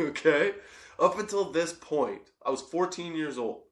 okay, 0.00 0.52
up 1.00 1.18
until 1.18 1.50
this 1.50 1.72
point, 1.72 2.22
I 2.44 2.50
was 2.50 2.62
14 2.62 3.16
years 3.16 3.36
old. 3.36 3.62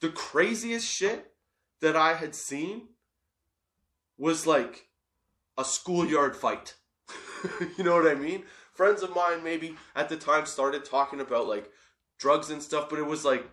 the 0.00 0.08
craziest 0.08 0.86
shit 0.86 1.32
that 1.80 1.94
I 1.94 2.14
had 2.14 2.34
seen 2.34 2.88
was 4.18 4.48
like 4.48 4.88
a 5.56 5.64
schoolyard 5.64 6.34
fight. 6.34 6.74
you 7.78 7.84
know 7.84 7.94
what 7.94 8.10
I 8.10 8.14
mean? 8.14 8.44
Friends 8.72 9.02
of 9.02 9.14
mine 9.14 9.42
maybe 9.42 9.76
at 9.94 10.08
the 10.08 10.16
time 10.16 10.46
started 10.46 10.84
talking 10.84 11.20
about 11.20 11.46
like 11.46 11.70
drugs 12.18 12.50
and 12.50 12.62
stuff, 12.62 12.88
but 12.88 12.98
it 12.98 13.06
was 13.06 13.24
like 13.24 13.48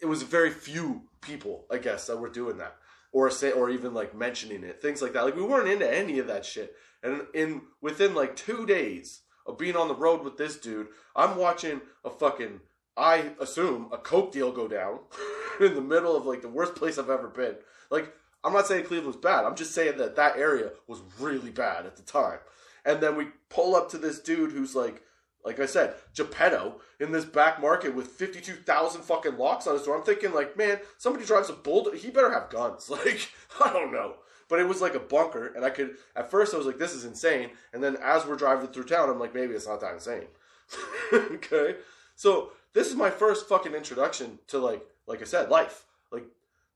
it 0.00 0.06
was 0.06 0.22
very 0.22 0.50
few 0.50 1.02
people, 1.20 1.66
I 1.70 1.78
guess, 1.78 2.06
that 2.06 2.18
were 2.18 2.28
doing 2.28 2.58
that. 2.58 2.76
Or 3.12 3.30
say 3.30 3.52
or 3.52 3.70
even 3.70 3.94
like 3.94 4.14
mentioning 4.14 4.64
it. 4.64 4.82
Things 4.82 5.00
like 5.00 5.14
that. 5.14 5.24
Like 5.24 5.36
we 5.36 5.42
weren't 5.42 5.68
into 5.68 5.90
any 5.92 6.18
of 6.18 6.26
that 6.26 6.44
shit. 6.44 6.74
And 7.02 7.22
in 7.34 7.62
within 7.80 8.14
like 8.14 8.36
two 8.36 8.66
days 8.66 9.22
of 9.46 9.58
being 9.58 9.76
on 9.76 9.88
the 9.88 9.94
road 9.94 10.22
with 10.22 10.36
this 10.36 10.56
dude, 10.56 10.88
I'm 11.16 11.36
watching 11.36 11.80
a 12.04 12.10
fucking 12.10 12.60
I 12.96 13.30
assume 13.40 13.88
a 13.92 13.98
coke 13.98 14.32
deal 14.32 14.52
go 14.52 14.68
down 14.68 15.00
in 15.60 15.74
the 15.74 15.80
middle 15.80 16.16
of 16.16 16.26
like 16.26 16.42
the 16.42 16.48
worst 16.48 16.74
place 16.74 16.98
I've 16.98 17.10
ever 17.10 17.28
been. 17.28 17.56
Like 17.90 18.12
I'm 18.44 18.52
not 18.52 18.66
saying 18.66 18.84
Cleveland's 18.84 19.16
bad. 19.16 19.44
I'm 19.44 19.56
just 19.56 19.74
saying 19.74 19.98
that 19.98 20.16
that 20.16 20.36
area 20.36 20.70
was 20.86 21.00
really 21.18 21.50
bad 21.50 21.86
at 21.86 21.96
the 21.96 22.02
time. 22.02 22.38
And 22.84 23.00
then 23.00 23.16
we 23.16 23.26
pull 23.50 23.74
up 23.74 23.90
to 23.90 23.98
this 23.98 24.20
dude 24.20 24.52
who's 24.52 24.74
like, 24.74 25.02
like 25.44 25.60
I 25.60 25.66
said, 25.66 25.94
Geppetto 26.14 26.80
in 27.00 27.12
this 27.12 27.24
back 27.24 27.60
market 27.60 27.94
with 27.94 28.08
52,000 28.08 29.02
fucking 29.02 29.36
locks 29.36 29.66
on 29.66 29.74
his 29.74 29.84
door. 29.84 29.96
I'm 29.96 30.02
thinking 30.02 30.32
like, 30.32 30.56
man, 30.56 30.78
somebody 30.98 31.24
drives 31.24 31.48
a 31.48 31.54
bulldozer. 31.54 31.96
He 31.96 32.10
better 32.10 32.32
have 32.32 32.50
guns. 32.50 32.90
Like, 32.98 33.30
I 33.64 33.72
don't 33.72 33.92
know. 33.92 34.16
But 34.48 34.60
it 34.60 34.68
was 34.68 34.80
like 34.80 34.94
a 34.94 35.00
bunker. 35.00 35.48
And 35.54 35.64
I 35.64 35.70
could, 35.70 35.96
at 36.16 36.30
first 36.30 36.54
I 36.54 36.58
was 36.58 36.66
like, 36.66 36.78
this 36.78 36.94
is 36.94 37.04
insane. 37.04 37.50
And 37.72 37.82
then 37.82 37.96
as 38.02 38.26
we're 38.26 38.36
driving 38.36 38.68
through 38.68 38.84
town, 38.84 39.10
I'm 39.10 39.18
like, 39.18 39.34
maybe 39.34 39.54
it's 39.54 39.66
not 39.66 39.80
that 39.80 39.94
insane. 39.94 40.26
okay. 41.12 41.76
So 42.14 42.52
this 42.72 42.88
is 42.88 42.94
my 42.94 43.10
first 43.10 43.48
fucking 43.48 43.74
introduction 43.74 44.38
to 44.48 44.58
like, 44.58 44.82
like 45.06 45.22
I 45.22 45.24
said, 45.24 45.50
life. 45.50 45.84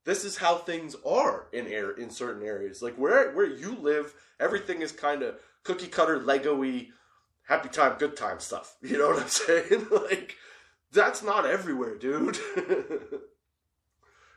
This 0.04 0.24
is 0.24 0.36
how 0.36 0.56
things 0.56 0.96
are 1.06 1.46
in 1.52 1.66
air 1.68 1.92
in 1.92 2.10
certain 2.10 2.42
areas. 2.42 2.82
Like 2.82 2.96
where 2.96 3.32
where 3.32 3.46
you 3.46 3.76
live, 3.76 4.14
everything 4.40 4.82
is 4.82 4.90
kind 4.92 5.22
of 5.22 5.36
cookie 5.62 5.86
cutter, 5.86 6.20
Lego-y, 6.20 6.88
happy 7.46 7.68
time, 7.68 7.96
good 7.98 8.16
time 8.16 8.40
stuff. 8.40 8.76
You 8.82 8.98
know 8.98 9.08
what 9.08 9.22
I'm 9.22 9.28
saying? 9.28 9.86
like 9.90 10.36
that's 10.92 11.22
not 11.22 11.46
everywhere, 11.46 11.96
dude. 11.96 12.38
it 12.56 13.20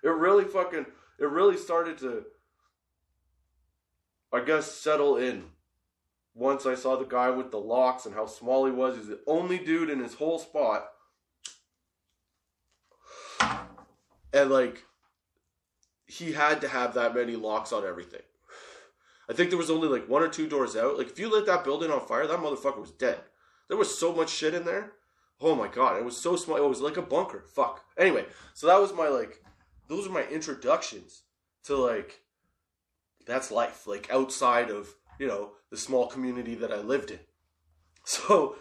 really 0.03 0.45
fucking 0.45 0.85
it 1.19 1.29
really 1.29 1.57
started 1.57 1.97
to 1.99 2.25
I 4.31 4.41
guess 4.43 4.71
settle 4.71 5.17
in 5.17 5.45
once 6.35 6.65
I 6.65 6.75
saw 6.75 6.97
the 6.97 7.05
guy 7.05 7.31
with 7.31 7.49
the 7.49 7.57
locks 7.57 8.05
and 8.05 8.13
how 8.13 8.27
small 8.27 8.65
he 8.65 8.71
was. 8.71 8.97
He's 8.97 9.07
the 9.07 9.21
only 9.25 9.57
dude 9.57 9.89
in 9.89 9.99
his 9.99 10.13
whole 10.13 10.37
spot. 10.37 10.89
And 14.33 14.51
like 14.51 14.83
he 16.07 16.33
had 16.33 16.61
to 16.61 16.67
have 16.67 16.93
that 16.93 17.15
many 17.15 17.35
locks 17.35 17.71
on 17.73 17.85
everything. 17.85 18.21
I 19.29 19.33
think 19.33 19.49
there 19.49 19.57
was 19.57 19.71
only 19.71 19.87
like 19.87 20.07
one 20.07 20.21
or 20.21 20.27
two 20.27 20.47
doors 20.47 20.75
out. 20.75 20.97
Like 20.97 21.07
if 21.07 21.19
you 21.19 21.31
lit 21.31 21.45
that 21.47 21.63
building 21.63 21.91
on 21.91 22.05
fire, 22.05 22.27
that 22.27 22.39
motherfucker 22.39 22.79
was 22.79 22.91
dead. 22.91 23.19
There 23.67 23.77
was 23.77 23.97
so 23.97 24.13
much 24.13 24.29
shit 24.29 24.53
in 24.53 24.65
there. 24.65 24.93
Oh 25.41 25.55
my 25.55 25.67
god, 25.67 25.97
it 25.97 26.05
was 26.05 26.17
so 26.17 26.35
small. 26.35 26.57
It 26.57 26.69
was 26.69 26.81
like 26.81 26.97
a 26.97 27.01
bunker. 27.01 27.43
Fuck. 27.53 27.83
Anyway, 27.97 28.25
so 28.53 28.67
that 28.67 28.79
was 28.79 28.93
my 28.93 29.07
like 29.07 29.41
those 29.87 30.07
are 30.07 30.11
my 30.11 30.25
introductions 30.27 31.23
to 31.63 31.75
like 31.75 32.21
that's 33.25 33.51
life, 33.51 33.87
like 33.87 34.09
outside 34.11 34.69
of, 34.69 34.93
you 35.19 35.27
know, 35.27 35.51
the 35.71 35.77
small 35.77 36.07
community 36.07 36.55
that 36.55 36.71
I 36.71 36.77
lived 36.77 37.11
in. 37.11 37.19
So 38.07 38.55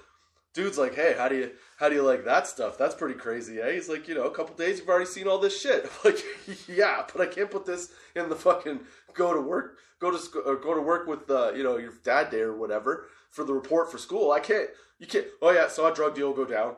dude's 0.55 0.79
like, 0.79 0.95
hey, 0.95 1.15
how 1.19 1.29
do 1.29 1.37
you 1.37 1.51
how 1.77 1.89
do 1.89 1.97
you 1.97 2.03
like 2.03 2.25
that 2.25 2.47
stuff? 2.47 2.79
That's 2.79 2.95
pretty 2.95 3.19
crazy, 3.19 3.61
eh? 3.61 3.73
He's 3.73 3.89
like, 3.89 4.09
you 4.09 4.15
know, 4.15 4.25
a 4.25 4.31
couple 4.31 4.55
days 4.55 4.79
you've 4.79 4.89
already 4.89 5.07
seen 5.07 5.29
all 5.29 5.39
this 5.39 5.61
shit. 5.61 5.85
I'm 6.05 6.13
like, 6.13 6.25
yeah, 6.69 7.03
but 7.13 7.21
I 7.21 7.27
can't 7.27 7.51
put 7.51 7.67
this 7.67 7.91
in 8.15 8.29
the 8.29 8.37
fucking 8.37 8.81
go 9.13 9.35
to 9.35 9.41
work, 9.41 9.79
go 10.01 10.11
to 10.11 10.19
sc- 10.19 10.47
or 10.47 10.57
go 10.57 10.75
to 10.75 10.81
work 10.81 11.07
with 11.07 11.29
uh, 11.29 11.53
you 11.55 11.63
know 11.63 11.77
your 11.77 11.93
dad 12.03 12.31
day 12.31 12.41
or 12.41 12.57
whatever 12.57 13.09
for 13.31 13.45
the 13.45 13.53
report 13.53 13.91
for 13.91 13.99
school. 13.99 14.31
I 14.31 14.41
can't. 14.41 14.71
You 14.99 15.07
can't. 15.07 15.27
Oh 15.43 15.51
yeah, 15.51 15.69
saw 15.69 15.93
a 15.93 15.95
drug 15.95 16.15
deal 16.15 16.33
go 16.33 16.47
down. 16.47 16.77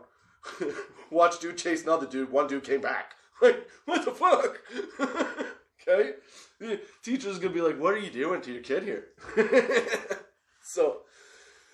Watch 1.11 1.39
dude 1.39 1.59
chase 1.59 1.85
another 1.85 2.07
dude. 2.07 2.33
One 2.33 2.49
dude 2.49 2.65
came 2.65 2.81
back. 2.81 3.13
Like 3.43 3.69
what 3.85 4.03
the 4.03 4.13
fuck? 4.13 4.63
okay, 5.87 6.13
the 6.59 6.81
teacher's 7.03 7.39
gonna 7.39 7.53
be 7.53 7.61
like, 7.61 7.79
what 7.79 7.93
are 7.93 7.99
you 7.99 8.09
doing 8.09 8.41
to 8.41 8.51
your 8.51 8.63
kid 8.63 8.83
here? 8.83 9.09
so 10.63 11.03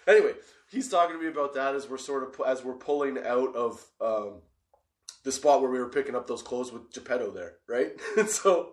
anyway 0.09 0.33
he's 0.73 0.89
talking 0.89 1.17
to 1.17 1.23
me 1.23 1.29
about 1.29 1.55
that 1.55 1.75
as 1.75 1.89
we're 1.89 1.99
sort 1.99 2.23
of 2.23 2.47
as 2.47 2.65
we're 2.65 2.75
pulling 2.75 3.19
out 3.19 3.55
of 3.55 3.85
um, 4.01 4.41
the 5.23 5.31
spot 5.31 5.61
where 5.61 5.71
we 5.71 5.79
were 5.79 5.89
picking 5.89 6.17
up 6.17 6.27
those 6.27 6.43
clothes 6.43 6.73
with 6.73 6.93
Geppetto 6.93 7.31
there, 7.31 7.55
right? 7.69 7.93
and 8.19 8.29
so 8.29 8.71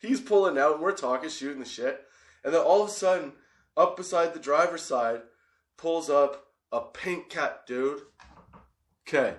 he's 0.00 0.20
pulling 0.20 0.58
out, 0.58 0.74
and 0.74 0.82
we're 0.82 0.92
talking, 0.92 1.30
shooting 1.30 1.60
the 1.60 1.68
shit, 1.68 2.04
and 2.44 2.54
then 2.54 2.60
all 2.60 2.82
of 2.82 2.88
a 2.88 2.92
sudden, 2.92 3.32
up 3.76 3.96
beside 3.96 4.34
the 4.34 4.40
driver's 4.40 4.82
side, 4.82 5.22
pulls 5.76 6.10
up 6.10 6.46
a 6.70 6.80
pink 6.80 7.30
cat 7.30 7.62
dude. 7.66 8.02
Okay, 9.08 9.34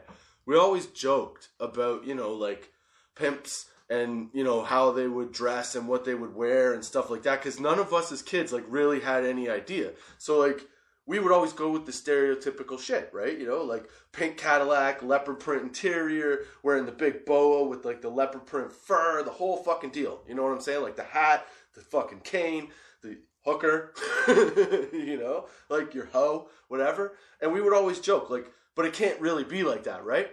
we 0.46 0.58
always 0.58 0.88
joked 0.88 1.50
about 1.60 2.06
you 2.06 2.16
know 2.16 2.34
like 2.34 2.72
pimps 3.16 3.68
and 3.90 4.30
you 4.34 4.44
know 4.44 4.64
how 4.64 4.92
they 4.92 5.08
would 5.08 5.32
dress 5.32 5.76
and 5.76 5.88
what 5.88 6.06
they 6.06 6.16
would 6.16 6.36
wear 6.36 6.74
and 6.74 6.84
stuff 6.84 7.10
like 7.10 7.24
that 7.24 7.40
because 7.40 7.60
none 7.60 7.80
of 7.80 7.94
us 7.94 8.12
as 8.12 8.22
kids 8.22 8.52
like 8.52 8.66
really 8.68 9.00
had 9.00 9.26
any 9.26 9.50
idea. 9.50 9.92
So 10.18 10.40
like 10.40 10.62
we 11.10 11.18
would 11.18 11.32
always 11.32 11.54
go 11.54 11.72
with 11.72 11.88
the 11.88 11.92
stereotypical 11.92 12.80
shit, 12.80 13.10
right? 13.12 13.36
You 13.36 13.48
know, 13.48 13.64
like 13.64 13.90
pink 14.12 14.38
Cadillac, 14.38 15.02
leopard 15.02 15.40
print 15.40 15.64
interior, 15.64 16.42
wearing 16.62 16.86
the 16.86 16.92
big 16.92 17.26
boa 17.26 17.68
with 17.68 17.84
like 17.84 18.00
the 18.00 18.10
leopard 18.10 18.46
print 18.46 18.72
fur, 18.72 19.24
the 19.24 19.32
whole 19.32 19.58
fucking 19.58 19.90
deal. 19.90 20.22
You 20.28 20.36
know 20.36 20.44
what 20.44 20.52
I'm 20.52 20.62
saying? 20.62 20.84
Like 20.84 20.96
the 20.96 21.04
hat, 21.04 21.48
the 21.74 21.82
fucking 21.82 22.20
cane, 22.20 22.68
the 23.02 23.18
hooker, 23.44 23.96
you 24.28 25.18
know, 25.20 25.48
like 25.68 25.96
your 25.96 26.06
hoe, 26.06 26.50
whatever. 26.68 27.16
And 27.42 27.52
we 27.52 27.60
would 27.60 27.74
always 27.74 28.00
joke, 28.00 28.30
like, 28.30 28.46
but 28.76 28.86
it 28.86 28.94
can't 28.94 29.20
really 29.20 29.44
be 29.44 29.64
like 29.64 29.86
that, 29.86 30.06
right? 30.06 30.30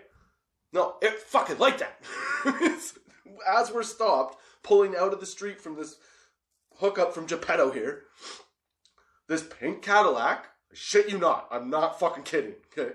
No, 0.74 0.96
it 1.00 1.18
fucking 1.20 1.56
like 1.56 1.78
that. 1.78 2.02
As 3.48 3.72
we're 3.72 3.82
stopped, 3.82 4.38
pulling 4.62 4.94
out 4.94 5.14
of 5.14 5.20
the 5.20 5.26
street 5.26 5.58
from 5.58 5.76
this 5.76 5.96
hookup 6.74 7.14
from 7.14 7.24
Geppetto 7.24 7.70
here, 7.70 8.02
this 9.26 9.42
pink 9.42 9.80
Cadillac 9.80 10.48
shit 10.72 11.08
you 11.08 11.18
not. 11.18 11.48
I'm 11.50 11.70
not 11.70 11.98
fucking 11.98 12.24
kidding. 12.24 12.54
Okay. 12.76 12.94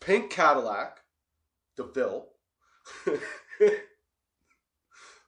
Pink 0.00 0.30
Cadillac, 0.30 1.00
DeVille. 1.76 2.26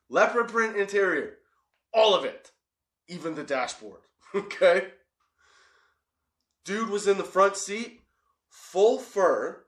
Leopard 0.08 0.48
print 0.48 0.76
interior. 0.76 1.36
All 1.92 2.14
of 2.14 2.24
it. 2.24 2.50
Even 3.08 3.34
the 3.34 3.44
dashboard. 3.44 4.00
Okay. 4.32 4.92
Dude 6.64 6.90
was 6.90 7.08
in 7.08 7.18
the 7.18 7.24
front 7.24 7.56
seat, 7.56 8.02
full 8.48 9.00
fur, 9.00 9.64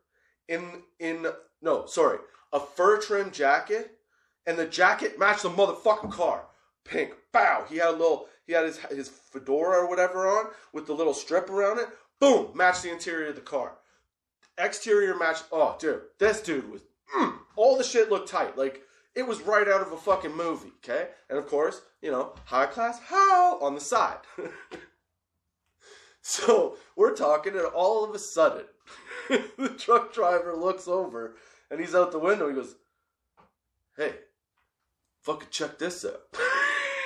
in 0.47 0.83
in 1.01 1.27
no, 1.61 1.87
sorry, 1.87 2.19
a 2.53 2.61
fur 2.61 3.01
trim 3.01 3.33
jacket, 3.33 3.99
and 4.47 4.57
the 4.57 4.67
jacket 4.67 5.19
matched 5.19 5.43
the 5.43 5.51
motherfucking 5.51 6.13
car. 6.13 6.47
Pink. 6.85 7.15
Bow. 7.33 7.65
He 7.69 7.79
had 7.79 7.89
a 7.89 7.93
little 7.93 8.29
he 8.47 8.53
had 8.53 8.67
his 8.67 8.79
his 8.91 9.09
fedora 9.09 9.79
or 9.79 9.89
whatever 9.89 10.29
on 10.29 10.47
with 10.73 10.87
the 10.87 10.93
little 10.93 11.15
strip 11.15 11.51
around 11.51 11.79
it. 11.81 11.89
Boom, 12.23 12.51
match 12.55 12.83
the 12.83 12.93
interior 12.93 13.31
of 13.31 13.35
the 13.35 13.41
car. 13.41 13.73
Exterior 14.57 15.19
match. 15.19 15.39
Oh, 15.51 15.75
dude, 15.81 16.03
this 16.21 16.41
dude 16.41 16.71
was. 16.71 16.83
Mm, 17.19 17.35
all 17.57 17.77
the 17.77 17.83
shit 17.83 18.13
looked 18.13 18.29
tight. 18.29 18.57
Like 18.57 18.83
it 19.17 19.27
was 19.27 19.41
right 19.41 19.67
out 19.67 19.81
of 19.81 19.91
a 19.91 19.97
fucking 19.97 20.37
movie. 20.37 20.71
Okay, 20.85 21.09
and 21.29 21.37
of 21.37 21.49
course, 21.49 21.83
you 22.01 22.13
know, 22.13 22.35
high 22.45 22.67
class 22.67 23.01
how 23.01 23.59
on 23.59 23.75
the 23.75 23.81
side. 23.81 24.19
so 26.23 26.77
we're 26.95 27.17
talking, 27.17 27.57
and 27.57 27.67
all 27.67 28.05
of 28.05 28.15
a 28.15 28.21
sudden, 28.21 28.67
the 29.29 29.75
truck 29.77 30.15
driver 30.15 30.55
looks 30.55 30.87
over, 30.87 31.35
and 31.73 31.81
he's 31.81 31.93
out 31.97 32.13
the 32.13 32.21
window. 32.21 32.49
He 32.49 32.55
goes, 32.55 32.77
"Hey, 33.97 34.13
fucking 35.23 35.49
check 35.51 35.77
this 35.77 36.05
out." 36.05 36.23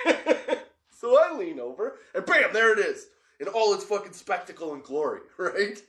so 0.90 1.18
I 1.18 1.34
lean 1.34 1.58
over, 1.58 1.96
and 2.14 2.26
bam, 2.26 2.52
there 2.52 2.78
it 2.78 2.80
is 2.80 3.06
in 3.40 3.48
all 3.48 3.74
its 3.74 3.84
fucking 3.84 4.12
spectacle 4.12 4.74
and 4.74 4.82
glory, 4.82 5.20
right? 5.38 5.80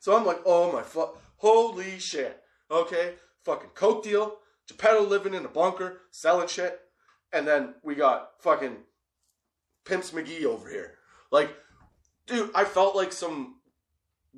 So 0.00 0.16
I'm 0.16 0.26
like, 0.26 0.40
oh 0.44 0.72
my 0.72 0.82
fuck, 0.82 1.18
holy 1.36 1.98
shit. 1.98 2.40
Okay, 2.70 3.14
fucking 3.44 3.70
coke 3.74 4.02
deal, 4.02 4.38
Geppetto 4.68 5.02
living 5.02 5.34
in 5.34 5.44
a 5.44 5.48
bunker, 5.48 6.00
selling 6.10 6.48
shit, 6.48 6.80
and 7.32 7.46
then 7.46 7.74
we 7.82 7.94
got 7.94 8.30
fucking 8.40 8.76
Pimps 9.84 10.10
McGee 10.10 10.44
over 10.44 10.68
here. 10.68 10.94
Like, 11.30 11.54
dude, 12.26 12.50
I 12.54 12.64
felt 12.64 12.96
like 12.96 13.12
some 13.12 13.56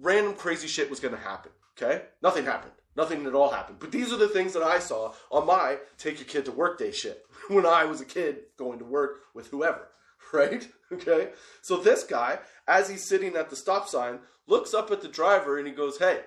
random 0.01 0.35
crazy 0.35 0.69
shit 0.69 0.91
was 0.91 1.01
gonna 1.01 1.17
happen. 1.17 1.53
Okay, 1.77 2.03
nothing 2.23 2.45
happened. 2.45 2.73
Nothing 2.97 3.25
at 3.27 3.35
all 3.35 3.51
happened. 3.51 3.79
But 3.79 3.93
these 3.93 4.13
are 4.13 4.17
the 4.17 4.27
things 4.27 4.53
that 4.55 4.63
I 4.65 4.81
saw 4.81 5.13
on 5.31 5.47
my 5.47 5.79
take 5.99 6.19
your 6.19 6.27
kid 6.27 6.45
to 6.47 6.53
work 6.53 6.81
day 6.81 6.91
shit 6.91 7.25
when 7.49 7.65
I 7.65 7.85
was 7.85 8.01
a 8.01 8.05
kid 8.05 8.41
going 8.57 8.81
to 8.81 8.85
work 8.85 9.21
with 9.35 9.47
whoever. 9.47 9.89
right? 10.33 10.69
Okay. 10.93 11.31
So 11.63 11.77
this 11.77 12.05
guy, 12.05 12.39
as 12.67 12.89
he's 12.89 13.05
sitting 13.05 13.37
at 13.37 13.51
the 13.51 13.57
stop 13.57 13.89
sign, 13.89 14.21
looks 14.47 14.75
up 14.75 14.91
at 14.91 15.01
the 15.01 15.09
driver 15.09 15.59
and 15.59 15.67
he 15.67 15.73
goes, 15.73 15.99
Hey, 15.99 16.21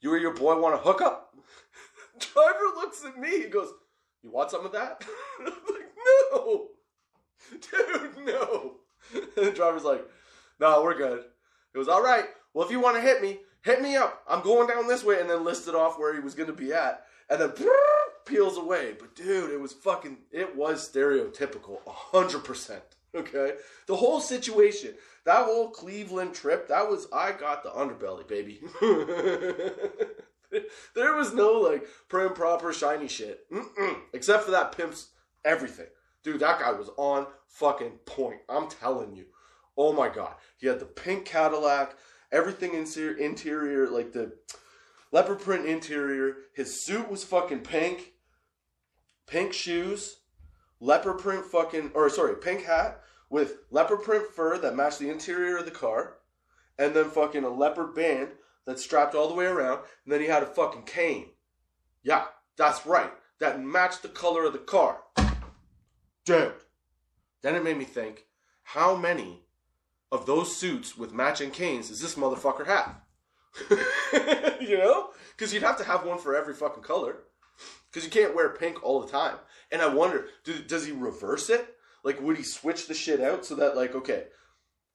you 0.00 0.12
or 0.12 0.18
your 0.18 0.34
boy 0.34 0.58
want 0.60 0.74
to 0.74 0.82
hook 0.82 1.00
up? 1.00 1.34
driver 2.18 2.64
looks 2.76 3.04
at 3.04 3.18
me. 3.18 3.42
He 3.42 3.48
goes, 3.48 3.68
You 4.22 4.30
want 4.30 4.50
some 4.50 4.64
of 4.64 4.72
that? 4.72 5.04
I'm 5.40 5.46
like, 5.46 5.90
no, 6.32 6.68
dude, 7.50 8.26
no. 8.26 8.76
And 9.12 9.46
the 9.46 9.52
driver's 9.52 9.84
like, 9.84 10.08
no, 10.60 10.82
we're 10.82 10.96
good. 10.96 11.24
It 11.74 11.78
was 11.78 11.88
all 11.88 12.02
right. 12.02 12.24
Well, 12.52 12.64
if 12.64 12.70
you 12.70 12.80
want 12.80 12.96
to 12.96 13.02
hit 13.02 13.20
me, 13.20 13.40
hit 13.62 13.82
me 13.82 13.96
up. 13.96 14.22
I'm 14.28 14.42
going 14.42 14.68
down 14.68 14.86
this 14.86 15.04
way, 15.04 15.20
and 15.20 15.28
then 15.28 15.44
listed 15.44 15.74
off 15.74 15.98
where 15.98 16.14
he 16.14 16.20
was 16.20 16.34
going 16.34 16.48
to 16.48 16.54
be 16.54 16.72
at, 16.72 17.04
and 17.28 17.40
then 17.40 17.50
peels 18.26 18.56
away. 18.56 18.94
But 18.98 19.14
dude, 19.14 19.50
it 19.50 19.60
was 19.60 19.72
fucking. 19.72 20.18
It 20.32 20.56
was 20.56 20.90
stereotypical, 20.90 21.78
hundred 21.86 22.44
percent. 22.44 22.82
Okay, 23.14 23.52
the 23.86 23.94
whole 23.94 24.20
situation, 24.20 24.94
that 25.24 25.44
whole 25.44 25.70
Cleveland 25.70 26.34
trip, 26.34 26.66
that 26.68 26.88
was 26.88 27.06
I 27.12 27.30
got 27.30 27.62
the 27.62 27.70
underbelly, 27.70 28.26
baby. 28.26 28.60
there 30.94 31.14
was 31.14 31.32
no 31.32 31.52
like 31.52 31.86
prim 32.08 32.34
proper 32.34 32.72
shiny 32.72 33.06
shit, 33.06 33.48
Mm-mm. 33.50 33.96
except 34.12 34.44
for 34.44 34.50
that 34.50 34.76
pimp's 34.76 35.10
everything. 35.44 35.86
Dude, 36.24 36.40
that 36.40 36.58
guy 36.58 36.72
was 36.72 36.90
on 36.96 37.26
fucking 37.46 37.98
point. 38.04 38.40
I'm 38.48 38.68
telling 38.68 39.14
you. 39.14 39.26
Oh 39.76 39.92
my 39.92 40.08
god, 40.08 40.34
he 40.56 40.66
had 40.66 40.80
the 40.80 40.84
pink 40.84 41.24
Cadillac, 41.24 41.96
everything 42.32 42.74
interior, 42.74 43.16
interior 43.16 43.88
like 43.90 44.12
the 44.12 44.32
leopard 45.12 45.40
print 45.40 45.66
interior. 45.66 46.36
His 46.52 46.84
suit 46.84 47.10
was 47.10 47.24
fucking 47.24 47.60
pink, 47.60 48.12
pink 49.26 49.52
shoes, 49.52 50.18
leopard 50.80 51.18
print 51.18 51.44
fucking 51.44 51.90
or 51.94 52.08
sorry, 52.10 52.36
pink 52.36 52.64
hat 52.64 53.00
with 53.30 53.58
leopard 53.70 54.02
print 54.02 54.26
fur 54.34 54.58
that 54.58 54.76
matched 54.76 54.98
the 54.98 55.10
interior 55.10 55.58
of 55.58 55.64
the 55.64 55.70
car, 55.70 56.18
and 56.78 56.94
then 56.94 57.10
fucking 57.10 57.44
a 57.44 57.48
leopard 57.48 57.94
band 57.94 58.28
that's 58.66 58.82
strapped 58.82 59.14
all 59.14 59.28
the 59.28 59.34
way 59.34 59.46
around, 59.46 59.80
and 60.04 60.12
then 60.12 60.20
he 60.20 60.26
had 60.26 60.42
a 60.42 60.46
fucking 60.46 60.82
cane. 60.82 61.26
Yeah, 62.02 62.24
that's 62.56 62.86
right. 62.86 63.12
That 63.40 63.60
matched 63.60 64.02
the 64.02 64.08
color 64.08 64.44
of 64.44 64.52
the 64.52 64.58
car. 64.58 65.00
Dude. 66.24 66.54
Then 67.42 67.54
it 67.54 67.64
made 67.64 67.76
me 67.76 67.84
think, 67.84 68.24
how 68.62 68.96
many 68.96 69.42
of 70.10 70.26
those 70.26 70.56
suits 70.56 70.96
with 70.96 71.12
matching 71.12 71.50
canes 71.50 71.88
does 71.88 72.00
this 72.00 72.14
motherfucker 72.14 72.66
have? 72.66 73.00
you 74.60 74.78
know? 74.78 75.10
Because 75.36 75.52
you'd 75.52 75.62
have 75.62 75.78
to 75.78 75.84
have 75.84 76.06
one 76.06 76.18
for 76.18 76.34
every 76.34 76.54
fucking 76.54 76.82
color. 76.82 77.24
Because 77.94 78.04
you 78.04 78.10
can't 78.10 78.34
wear 78.34 78.48
pink 78.48 78.82
all 78.82 79.00
the 79.00 79.06
time. 79.06 79.36
And 79.70 79.80
I 79.80 79.86
wonder, 79.86 80.26
do, 80.42 80.58
does 80.58 80.84
he 80.84 80.90
reverse 80.90 81.48
it? 81.48 81.76
Like, 82.02 82.20
would 82.20 82.36
he 82.36 82.42
switch 82.42 82.88
the 82.88 82.94
shit 82.94 83.20
out 83.20 83.46
so 83.46 83.54
that, 83.54 83.76
like, 83.76 83.94
okay, 83.94 84.24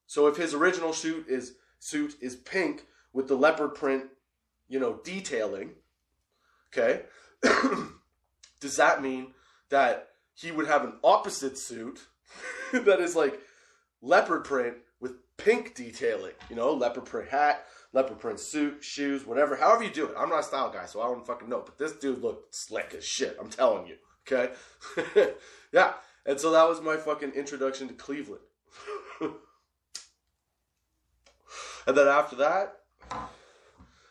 so 0.05 0.27
if 0.27 0.35
his 0.35 0.53
original 0.53 0.91
suit 0.91 1.25
is 1.29 1.53
suit 1.79 2.15
is 2.19 2.35
pink 2.35 2.87
with 3.13 3.29
the 3.29 3.37
leopard 3.37 3.73
print, 3.73 4.03
you 4.67 4.81
know, 4.81 4.99
detailing, 5.05 5.71
okay, 6.73 7.03
does 8.59 8.75
that 8.75 9.01
mean 9.01 9.33
that 9.69 10.09
he 10.33 10.51
would 10.51 10.67
have 10.67 10.83
an 10.83 10.95
opposite 11.01 11.57
suit 11.57 12.01
that 12.73 12.99
is 12.99 13.15
like 13.15 13.39
leopard 14.01 14.43
print 14.43 14.75
with 14.99 15.13
pink 15.37 15.73
detailing? 15.73 16.33
You 16.49 16.57
know, 16.57 16.73
leopard 16.73 17.05
print 17.05 17.29
hat, 17.29 17.65
leopard 17.93 18.19
print 18.19 18.39
suit, 18.39 18.83
shoes, 18.83 19.25
whatever. 19.25 19.55
However 19.55 19.83
you 19.83 19.89
do 19.89 20.05
it. 20.07 20.15
I'm 20.17 20.29
not 20.29 20.41
a 20.41 20.43
style 20.43 20.71
guy, 20.71 20.85
so 20.85 21.01
I 21.01 21.07
don't 21.07 21.25
fucking 21.25 21.49
know. 21.49 21.63
But 21.65 21.77
this 21.77 21.93
dude 21.93 22.21
looked 22.21 22.53
slick 22.55 22.93
as 22.97 23.05
shit. 23.05 23.37
I'm 23.39 23.49
telling 23.49 23.87
you. 23.87 23.95
Okay. 24.27 24.53
yeah. 25.71 25.93
And 26.25 26.39
so 26.39 26.51
that 26.51 26.67
was 26.67 26.81
my 26.81 26.97
fucking 26.97 27.31
introduction 27.31 27.87
to 27.87 27.93
Cleveland. 27.93 28.43
and 29.21 29.31
then 31.97 32.07
after 32.07 32.35
that, 32.35 32.75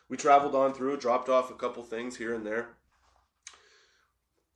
we 0.09 0.17
traveled 0.17 0.55
on 0.55 0.73
through, 0.73 0.97
dropped 0.97 1.29
off 1.29 1.51
a 1.51 1.55
couple 1.55 1.83
things 1.83 2.17
here 2.17 2.33
and 2.33 2.45
there. 2.45 2.69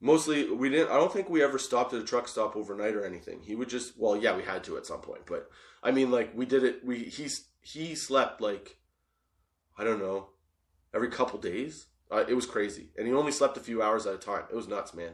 Mostly, 0.02 0.52
we 0.52 0.70
didn't. 0.70 0.92
I 0.92 0.96
don't 0.96 1.14
think 1.14 1.30
we 1.30 1.42
ever 1.42 1.58
stopped 1.58 1.94
at 1.94 2.02
a 2.02 2.04
truck 2.04 2.28
stop 2.28 2.58
overnight 2.58 2.96
or 2.96 3.06
anything. 3.06 3.40
He 3.42 3.56
would 3.56 3.70
just. 3.70 3.98
Well, 3.98 4.18
yeah, 4.18 4.36
we 4.36 4.44
had 4.44 4.66
to 4.66 4.76
at 4.76 4.86
some 4.86 5.00
point, 5.00 5.22
but 5.26 5.50
I 5.82 5.92
mean, 5.92 6.12
like 6.12 6.36
we 6.36 6.46
did 6.46 6.66
it. 6.66 6.84
We 6.84 7.06
he's 7.06 7.46
he 7.62 7.96
slept 7.96 8.42
like 8.42 8.76
I 9.78 9.84
don't 9.84 10.00
know 10.00 10.30
every 10.94 11.10
couple 11.10 11.40
days. 11.40 11.88
Uh, 12.12 12.24
it 12.28 12.34
was 12.34 12.46
crazy, 12.46 12.90
and 12.98 13.08
he 13.08 13.14
only 13.14 13.32
slept 13.32 13.58
a 13.58 13.62
few 13.62 13.82
hours 13.82 14.06
at 14.06 14.14
a 14.14 14.18
time. 14.18 14.44
It 14.52 14.56
was 14.56 14.68
nuts, 14.68 14.94
man. 14.94 15.14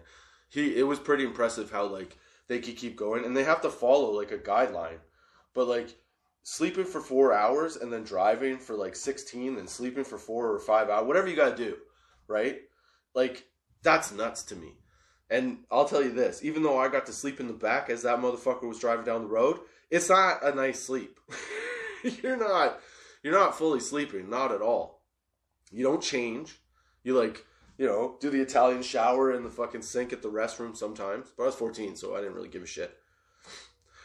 He 0.50 0.78
it 0.78 0.84
was 0.84 1.00
pretty 1.00 1.24
impressive 1.24 1.72
how 1.72 1.86
like 1.86 2.18
they 2.48 2.60
could 2.60 2.76
keep 2.76 2.96
going, 2.96 3.26
and 3.26 3.36
they 3.36 3.44
have 3.44 3.62
to 3.62 3.70
follow 3.70 4.12
like 4.12 4.32
a 4.32 4.38
guideline. 4.38 5.00
But 5.54 5.68
like 5.68 5.96
sleeping 6.44 6.86
for 6.86 7.00
four 7.00 7.34
hours 7.34 7.76
and 7.76 7.94
then 7.94 8.04
driving 8.04 8.58
for 8.58 8.76
like 8.76 8.96
16 8.96 9.58
and 9.58 9.70
sleeping 9.70 10.04
for 10.04 10.18
four 10.18 10.52
or 10.52 10.60
five 10.60 10.90
hours, 10.90 11.06
whatever 11.06 11.28
you 11.28 11.36
got 11.36 11.56
to 11.56 11.64
do, 11.64 11.78
right? 12.28 12.62
Like, 13.14 13.46
that's 13.84 14.12
nuts 14.12 14.44
to 14.46 14.56
me. 14.56 14.74
And 15.30 15.60
I'll 15.70 15.86
tell 15.86 16.02
you 16.02 16.12
this 16.12 16.44
even 16.44 16.64
though 16.64 16.80
I 16.80 16.88
got 16.88 17.06
to 17.06 17.14
sleep 17.14 17.40
in 17.40 17.48
the 17.48 17.54
back 17.54 17.90
as 17.90 18.02
that 18.02 18.20
motherfucker 18.20 18.68
was 18.68 18.80
driving 18.80 19.06
down 19.06 19.22
the 19.22 19.28
road, 19.28 19.60
it's 19.92 20.10
not 20.10 20.44
a 20.44 20.56
nice 20.56 20.82
sleep. 20.82 21.20
you're 22.24 22.38
not. 22.38 22.80
You're 23.24 23.34
not 23.34 23.58
fully 23.58 23.80
sleeping, 23.80 24.30
not 24.30 24.52
at 24.52 24.62
all. 24.62 25.02
You 25.72 25.84
don't 25.84 26.02
change. 26.02 26.60
You 27.04 27.18
like, 27.18 27.46
you 27.78 27.86
know, 27.86 28.18
do 28.20 28.30
the 28.30 28.42
Italian 28.42 28.82
shower 28.82 29.34
in 29.34 29.44
the 29.44 29.50
fucking 29.50 29.82
sink 29.82 30.14
at 30.14 30.22
the 30.22 30.32
restroom 30.32 30.76
sometimes. 30.76 31.32
But 31.36 31.44
I 31.44 31.46
was 31.48 31.56
14, 31.56 31.96
so 31.96 32.16
I 32.16 32.20
didn't 32.20 32.36
really 32.36 32.50
give 32.50 32.64
a 32.64 32.68
shit. 32.68 32.98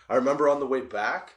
I 0.08 0.16
remember 0.16 0.48
on 0.48 0.60
the 0.60 0.66
way 0.66 0.80
back, 0.80 1.34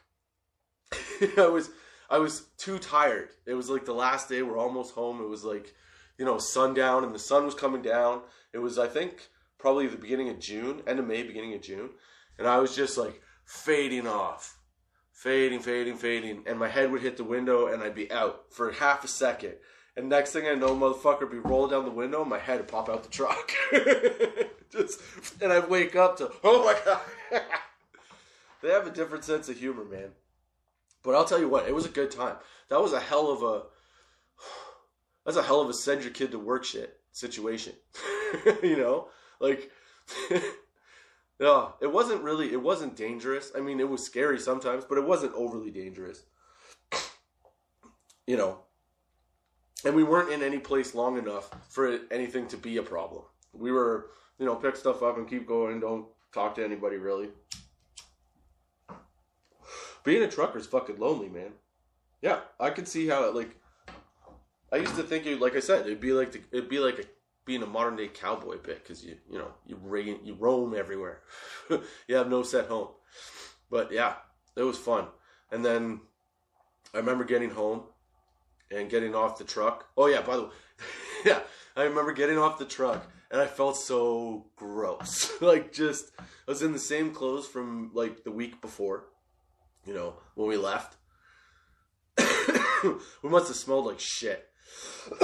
I 1.37 1.47
was 1.47 1.69
I 2.09 2.19
was 2.19 2.47
too 2.57 2.79
tired. 2.79 3.29
It 3.45 3.53
was 3.53 3.69
like 3.69 3.85
the 3.85 3.93
last 3.93 4.29
day. 4.29 4.41
We're 4.41 4.57
almost 4.57 4.93
home. 4.93 5.21
It 5.21 5.27
was 5.27 5.43
like 5.43 5.73
you 6.17 6.25
know 6.25 6.37
sundown, 6.37 7.03
and 7.03 7.13
the 7.13 7.19
sun 7.19 7.45
was 7.45 7.55
coming 7.55 7.81
down. 7.81 8.21
It 8.53 8.59
was 8.59 8.77
I 8.77 8.87
think 8.87 9.29
probably 9.57 9.87
the 9.87 9.97
beginning 9.97 10.29
of 10.29 10.39
June, 10.39 10.81
end 10.87 10.99
of 10.99 11.07
May, 11.07 11.23
beginning 11.23 11.53
of 11.53 11.61
June, 11.61 11.89
and 12.37 12.47
I 12.47 12.59
was 12.59 12.75
just 12.75 12.97
like 12.97 13.21
fading 13.45 14.07
off, 14.07 14.56
fading, 15.17 15.59
fading, 15.59 15.97
fading, 15.97 16.43
and 16.45 16.59
my 16.59 16.67
head 16.67 16.91
would 16.91 17.01
hit 17.01 17.17
the 17.17 17.23
window, 17.23 17.65
and 17.67 17.81
I'd 17.81 17.95
be 17.95 18.11
out 18.11 18.45
for 18.51 18.71
half 18.71 19.03
a 19.03 19.07
second. 19.07 19.55
And 19.95 20.09
next 20.09 20.31
thing 20.31 20.47
I 20.47 20.53
know, 20.53 20.75
motherfucker 20.75 21.29
be 21.29 21.39
rolling 21.39 21.71
down 21.71 21.85
the 21.85 21.91
window, 21.91 22.21
and 22.21 22.29
my 22.29 22.37
head 22.37 22.59
would 22.59 22.67
pop 22.67 22.87
out 22.87 23.01
the 23.01 23.09
truck. 23.09 23.51
just, 24.71 25.01
and 25.41 25.51
I'd 25.51 25.69
wake 25.69 25.95
up 25.95 26.17
to, 26.17 26.31
oh 26.43 26.63
my 26.63 26.79
god. 26.85 27.01
they 28.61 28.69
have 28.69 28.85
a 28.85 28.91
different 28.91 29.23
sense 29.23 29.49
of 29.49 29.57
humor, 29.57 29.85
man. 29.85 30.09
But 31.01 31.15
I'll 31.15 31.25
tell 31.25 31.39
you 31.39 31.49
what, 31.49 31.67
it 31.67 31.73
was 31.73 31.87
a 31.87 31.89
good 31.89 32.11
time. 32.11 32.35
That 32.69 32.79
was 32.79 32.93
a 32.93 32.99
hell 32.99 33.31
of 33.31 33.41
a 33.41 33.63
that's 35.25 35.37
a 35.37 35.43
hell 35.43 35.61
of 35.61 35.69
a 35.69 35.73
send 35.73 36.03
your 36.03 36.13
kid 36.13 36.31
to 36.31 36.39
work 36.39 36.63
shit 36.63 36.99
situation. 37.11 37.73
you 38.61 38.77
know? 38.77 39.07
Like 39.39 39.71
Yeah, 41.39 41.69
it 41.81 41.91
wasn't 41.91 42.23
really 42.23 42.51
it 42.51 42.61
wasn't 42.61 42.95
dangerous. 42.95 43.51
I 43.55 43.59
mean, 43.59 43.79
it 43.79 43.89
was 43.89 44.03
scary 44.03 44.39
sometimes, 44.39 44.85
but 44.85 44.97
it 44.97 45.05
wasn't 45.05 45.33
overly 45.35 45.71
dangerous. 45.71 46.23
you 48.25 48.37
know. 48.37 48.59
And 49.85 49.95
we 49.95 50.03
weren't 50.03 50.31
in 50.31 50.41
any 50.41 50.57
place 50.57 50.95
long 50.95 51.17
enough 51.17 51.49
for 51.69 51.99
anything 52.11 52.47
to 52.47 52.57
be 52.57 52.77
a 52.77 52.83
problem. 52.83 53.23
We 53.53 53.71
were, 53.71 54.09
you 54.39 54.45
know, 54.45 54.55
pick 54.55 54.75
stuff 54.75 55.03
up 55.03 55.17
and 55.17 55.29
keep 55.29 55.47
going, 55.47 55.79
don't 55.79 56.07
talk 56.33 56.55
to 56.55 56.65
anybody 56.65 56.97
really. 56.97 57.29
Being 60.03 60.23
a 60.23 60.27
trucker 60.27 60.57
is 60.57 60.65
fucking 60.65 60.97
lonely, 60.97 61.29
man. 61.29 61.51
Yeah, 62.21 62.39
I 62.59 62.71
can 62.71 62.85
see 62.85 63.07
how 63.07 63.25
it 63.25 63.35
like. 63.35 63.55
I 64.71 64.77
used 64.77 64.95
to 64.95 65.03
think 65.03 65.25
it, 65.25 65.39
like 65.39 65.55
I 65.55 65.59
said, 65.59 65.85
it'd 65.85 66.01
be 66.01 66.11
like 66.11 66.31
the, 66.31 66.41
it'd 66.51 66.69
be 66.69 66.79
like 66.79 66.99
a, 66.99 67.03
being 67.47 67.63
a 67.63 67.67
modern 67.67 67.95
day 67.95 68.07
cowboy 68.07 68.57
bit 68.57 68.83
because 68.83 69.03
you 69.03 69.17
you 69.29 69.39
know 69.39 69.51
you 69.65 69.79
rain, 69.81 70.19
you 70.23 70.35
roam 70.35 70.75
everywhere, 70.75 71.21
you 72.07 72.15
have 72.15 72.29
no 72.29 72.43
set 72.43 72.67
home. 72.67 72.89
But 73.71 73.91
yeah, 73.91 74.13
it 74.55 74.63
was 74.63 74.77
fun. 74.77 75.07
And 75.51 75.65
then 75.65 76.01
I 76.93 76.97
remember 76.97 77.23
getting 77.23 77.49
home 77.49 77.83
and 78.69 78.89
getting 78.89 79.15
off 79.15 79.39
the 79.39 79.43
truck. 79.43 79.87
Oh 79.97 80.05
yeah, 80.05 80.21
by 80.21 80.35
the 80.35 80.43
way, 80.43 80.49
yeah, 81.25 81.39
I 81.75 81.83
remember 81.83 82.13
getting 82.13 82.37
off 82.37 82.59
the 82.59 82.65
truck 82.65 83.03
and 83.31 83.41
I 83.41 83.47
felt 83.47 83.77
so 83.77 84.45
gross. 84.55 85.31
like 85.41 85.73
just 85.73 86.11
I 86.19 86.51
was 86.51 86.61
in 86.61 86.73
the 86.73 86.79
same 86.79 87.11
clothes 87.11 87.47
from 87.47 87.89
like 87.95 88.23
the 88.23 88.31
week 88.31 88.61
before 88.61 89.05
you 89.87 89.93
know, 89.93 90.15
when 90.35 90.49
we 90.49 90.57
left. 90.57 90.97
we 92.83 93.29
must 93.29 93.47
have 93.47 93.55
smelled 93.55 93.85
like 93.85 93.99
shit. 93.99 94.49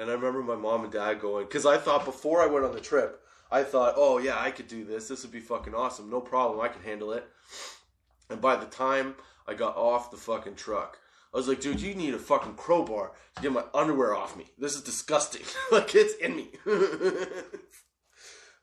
and 0.00 0.10
I 0.10 0.14
remember 0.14 0.42
my 0.42 0.56
mom 0.56 0.84
and 0.84 0.92
dad 0.92 1.20
going, 1.20 1.44
because 1.44 1.66
I 1.66 1.76
thought 1.76 2.06
before 2.06 2.40
I 2.40 2.46
went 2.46 2.64
on 2.64 2.72
the 2.72 2.80
trip, 2.80 3.22
I 3.50 3.62
thought, 3.62 3.94
oh 3.98 4.16
yeah, 4.16 4.40
I 4.40 4.50
could 4.50 4.66
do 4.66 4.82
this. 4.82 5.08
This 5.08 5.22
would 5.22 5.32
be 5.32 5.40
fucking 5.40 5.74
awesome. 5.74 6.08
No 6.08 6.20
problem. 6.20 6.60
I 6.60 6.68
can 6.68 6.82
handle 6.82 7.12
it. 7.12 7.28
And 8.30 8.40
by 8.40 8.56
the 8.56 8.64
time 8.66 9.16
I 9.46 9.52
got 9.52 9.76
off 9.76 10.10
the 10.10 10.16
fucking 10.16 10.54
truck, 10.54 10.98
I 11.34 11.36
was 11.36 11.48
like, 11.48 11.60
dude, 11.60 11.82
you 11.82 11.94
need 11.94 12.14
a 12.14 12.18
fucking 12.18 12.54
crowbar 12.54 13.12
to 13.36 13.42
get 13.42 13.52
my 13.52 13.64
underwear 13.74 14.16
off 14.16 14.38
me. 14.38 14.46
This 14.58 14.74
is 14.74 14.82
disgusting. 14.82 15.42
like 15.72 15.94
it's 15.94 16.14
in 16.14 16.34
me. 16.34 16.48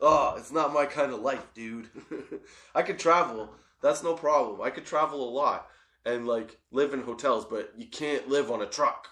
oh, 0.01 0.35
it's 0.37 0.51
not 0.51 0.73
my 0.73 0.87
kind 0.87 1.13
of 1.13 1.21
life, 1.21 1.45
dude. 1.53 1.89
I 2.75 2.81
could 2.81 2.97
travel. 2.97 3.51
That's 3.83 4.01
no 4.01 4.15
problem. 4.15 4.59
I 4.61 4.71
could 4.71 4.85
travel 4.85 5.29
a 5.29 5.29
lot 5.29 5.67
and 6.03 6.25
like 6.25 6.57
live 6.71 6.93
in 6.93 7.03
hotels, 7.03 7.45
but 7.45 7.73
you 7.77 7.85
can't 7.85 8.27
live 8.27 8.49
on 8.49 8.63
a 8.63 8.65
truck. 8.65 9.07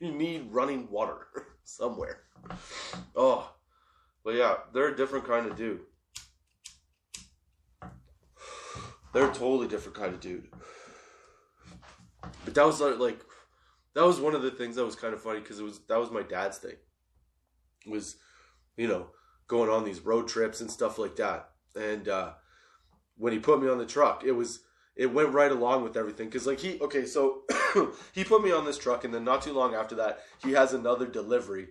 You 0.00 0.12
need 0.12 0.48
running 0.50 0.90
water. 0.90 1.28
somewhere. 1.70 2.22
Oh, 3.14 3.52
but 4.24 4.34
yeah, 4.34 4.56
they're 4.72 4.88
a 4.88 4.96
different 4.96 5.26
kind 5.26 5.46
of 5.46 5.56
dude. 5.56 5.80
They're 9.12 9.30
a 9.30 9.34
totally 9.34 9.68
different 9.68 9.96
kind 9.96 10.14
of 10.14 10.20
dude. 10.20 10.48
But 12.44 12.54
that 12.54 12.66
was 12.66 12.80
like, 12.80 13.20
that 13.94 14.04
was 14.04 14.20
one 14.20 14.34
of 14.34 14.42
the 14.42 14.50
things 14.50 14.76
that 14.76 14.84
was 14.84 14.94
kind 14.94 15.14
of 15.14 15.22
funny 15.22 15.40
because 15.40 15.58
it 15.58 15.64
was 15.64 15.80
that 15.88 15.98
was 15.98 16.10
my 16.10 16.22
dad's 16.22 16.58
thing. 16.58 16.76
Was, 17.86 18.16
you 18.76 18.86
know, 18.86 19.08
going 19.48 19.70
on 19.70 19.84
these 19.84 20.00
road 20.00 20.28
trips 20.28 20.60
and 20.60 20.70
stuff 20.70 20.98
like 20.98 21.16
that. 21.16 21.50
And 21.74 22.08
uh, 22.08 22.32
when 23.16 23.32
he 23.32 23.38
put 23.38 23.60
me 23.60 23.68
on 23.68 23.78
the 23.78 23.86
truck, 23.86 24.22
it 24.24 24.32
was 24.32 24.60
it 25.00 25.14
went 25.14 25.32
right 25.32 25.50
along 25.50 25.82
with 25.82 25.96
everything. 25.96 26.26
Because 26.26 26.46
like 26.46 26.60
he 26.60 26.78
okay 26.80 27.06
so 27.06 27.42
he 28.12 28.22
put 28.22 28.44
me 28.44 28.52
on 28.52 28.66
this 28.66 28.76
truck 28.76 29.02
and 29.04 29.14
then 29.14 29.24
not 29.24 29.40
too 29.40 29.54
long 29.54 29.74
after 29.74 29.94
that 29.94 30.20
he 30.44 30.52
has 30.52 30.74
another 30.74 31.06
delivery 31.06 31.68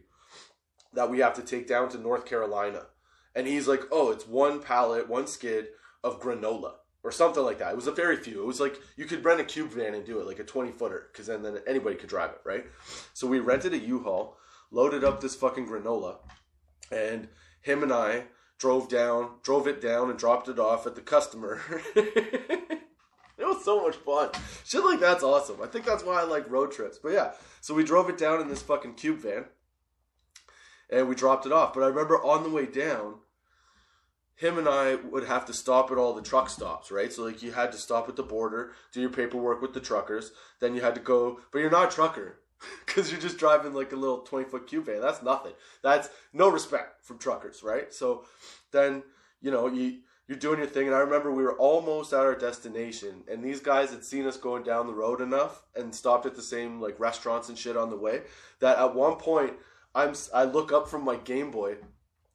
that 0.94 1.12
we 1.12 1.20
have 1.20 1.36
to 1.36 1.44
take 1.44 1.68
down 1.68 1.89
to 1.89 2.00
north 2.00 2.26
carolina. 2.26 2.88
And 3.36 3.46
he's 3.46 3.68
like 3.68 3.84
oh 3.92 4.10
it's 4.10 4.28
one 4.28 4.60
pallet 4.60 5.08
one 5.08 5.28
skid 5.28 5.68
of 6.04 6.20
granola 6.20 6.74
or 7.04 7.12
something 7.12 7.44
like 7.44 7.60
that. 7.60 7.72
It 7.72 7.76
was 7.76 7.88
a 7.88 7.92
very 7.92 8.18
few. 8.18 8.42
It 8.42 8.48
was 8.48 8.60
like 8.60 8.76
you 8.98 9.06
could 9.06 9.24
rent 9.24 9.39
a 9.39 9.44
cube 9.44 9.70
van 9.70 9.94
and 9.94 10.04
do 10.04 10.20
it 10.20 10.26
like 10.26 10.39
a 10.39 10.44
20 10.44 10.72
footer 10.72 11.10
because 11.12 11.28
then, 11.28 11.44
then 11.44 11.60
anybody 11.68 11.98
could 11.98 12.10
drive 12.10 12.32
it 12.32 12.42
right? 12.44 12.65
So 13.13 13.28
we 13.28 13.39
rented 13.39 13.74
a 13.74 13.78
u-haul 13.78 14.38
loaded 14.72 15.04
up 15.04 15.22
this 15.22 15.36
fucking 15.36 15.68
granola 15.68 16.18
and 16.92 17.28
him 17.62 17.84
and 17.84 17.92
i 17.92 18.24
drove 18.58 18.89
down 18.89 19.32
drove 19.42 19.68
it 19.68 19.82
down 19.82 20.10
and 20.10 20.20
dropped 20.20 20.48
it 20.48 20.60
off 20.60 20.86
at 20.86 20.96
the 20.96 21.02
customer 21.02 21.62
so 23.60 23.82
much 23.82 23.95
fun. 23.95 24.30
Shit 24.65 24.84
like 24.84 25.00
that's 25.00 25.24
awesome. 25.24 25.62
I 25.62 25.67
think 25.67 25.86
that's 25.86 26.04
why 26.04 26.22
I 26.22 26.24
like 26.24 26.50
road 26.50 26.72
trips. 26.72 27.00
But 27.02 27.13
yeah, 27.13 27.32
so 27.62 27.74
we 27.74 27.84
drove 27.84 28.10
it 28.10 28.17
down 28.17 28.41
in 28.41 28.50
this 28.50 28.62
fucking 28.62 28.95
cube 28.95 29.19
van 29.19 29.45
and 30.89 31.08
we 31.08 31.15
dropped 31.15 31.45
it 31.45 31.52
off. 31.52 31.74
But 31.74 31.84
I 31.84 31.88
remember 31.88 32.24
on 32.24 32.43
the 32.43 32.50
way 32.50 32.65
down, 32.65 33.15
him 34.36 34.58
and 34.58 34.67
I 34.67 34.95
would 34.95 35.26
have 35.26 35.45
to 35.48 35.54
stop 35.54 35.91
at 35.91 35.98
all 35.98 36.13
the 36.13 36.22
truck 36.22 36.50
stops, 36.50 36.91
right? 36.91 37.12
So 37.12 37.24
like 37.26 37.43
you 37.43 37.52
had 37.52 37.72
to 37.74 37.78
stop 37.78 38.08
at 38.08 38.15
the 38.15 38.24
border, 38.24 38.74
do 38.93 39.02
your 39.02 39.10
paperwork 39.10 39.62
with 39.62 39.74
the 39.74 39.82
truckers, 39.82 40.32
then 40.62 40.74
you 40.74 40.82
had 40.82 40.95
to 40.95 41.02
go, 41.02 41.39
but 41.52 41.60
you're 41.60 41.69
not 41.69 41.91
a 41.91 41.95
trucker 41.95 42.39
because 42.86 43.12
you're 43.12 43.19
just 43.19 43.38
driving 43.38 43.74
like 43.74 43.91
a 43.91 43.98
little 43.98 44.19
20 44.19 44.45
foot 44.50 44.67
cube 44.67 44.86
van. 44.86 45.02
That's 45.02 45.22
nothing. 45.22 45.54
That's 45.84 46.10
no 46.34 46.50
respect 46.50 47.06
from 47.06 47.17
truckers, 47.17 47.63
right? 47.63 47.93
So 47.93 48.26
then, 48.72 49.04
you 49.41 49.52
know, 49.52 49.67
you 49.67 50.00
you're 50.30 50.38
doing 50.38 50.60
your 50.60 50.68
thing. 50.68 50.86
And 50.86 50.96
I 50.96 51.00
remember 51.00 51.32
we 51.32 51.44
were 51.44 51.58
almost 51.58 52.13
at 52.13 52.20
our 52.20 52.36
destination, 52.36 53.24
and 53.28 53.44
these 53.44 53.60
guys 53.60 53.89
had 53.89 54.06
seen 54.06 54.28
us 54.28 54.38
going 54.38 54.62
down 54.62 54.86
the 54.86 54.94
road 54.94 55.22
enough 55.22 55.63
and 55.76 55.94
stopped 55.94 56.28
at 56.28 56.36
the 56.36 56.42
same 56.44 56.80
like 56.80 57.00
restaurants 57.00 57.50
and 57.50 57.58
shit 57.58 57.76
on 57.76 57.89
the 57.89 57.98
way 57.98 58.22
that 58.60 58.78
at 58.78 58.96
one 58.96 59.15
point 59.15 59.54
I'm 59.96 60.13
I 60.34 60.44
look 60.44 60.72
up 60.72 60.88
from 60.88 61.04
my 61.04 61.15
Game 61.15 61.50
Boy, 61.50 61.78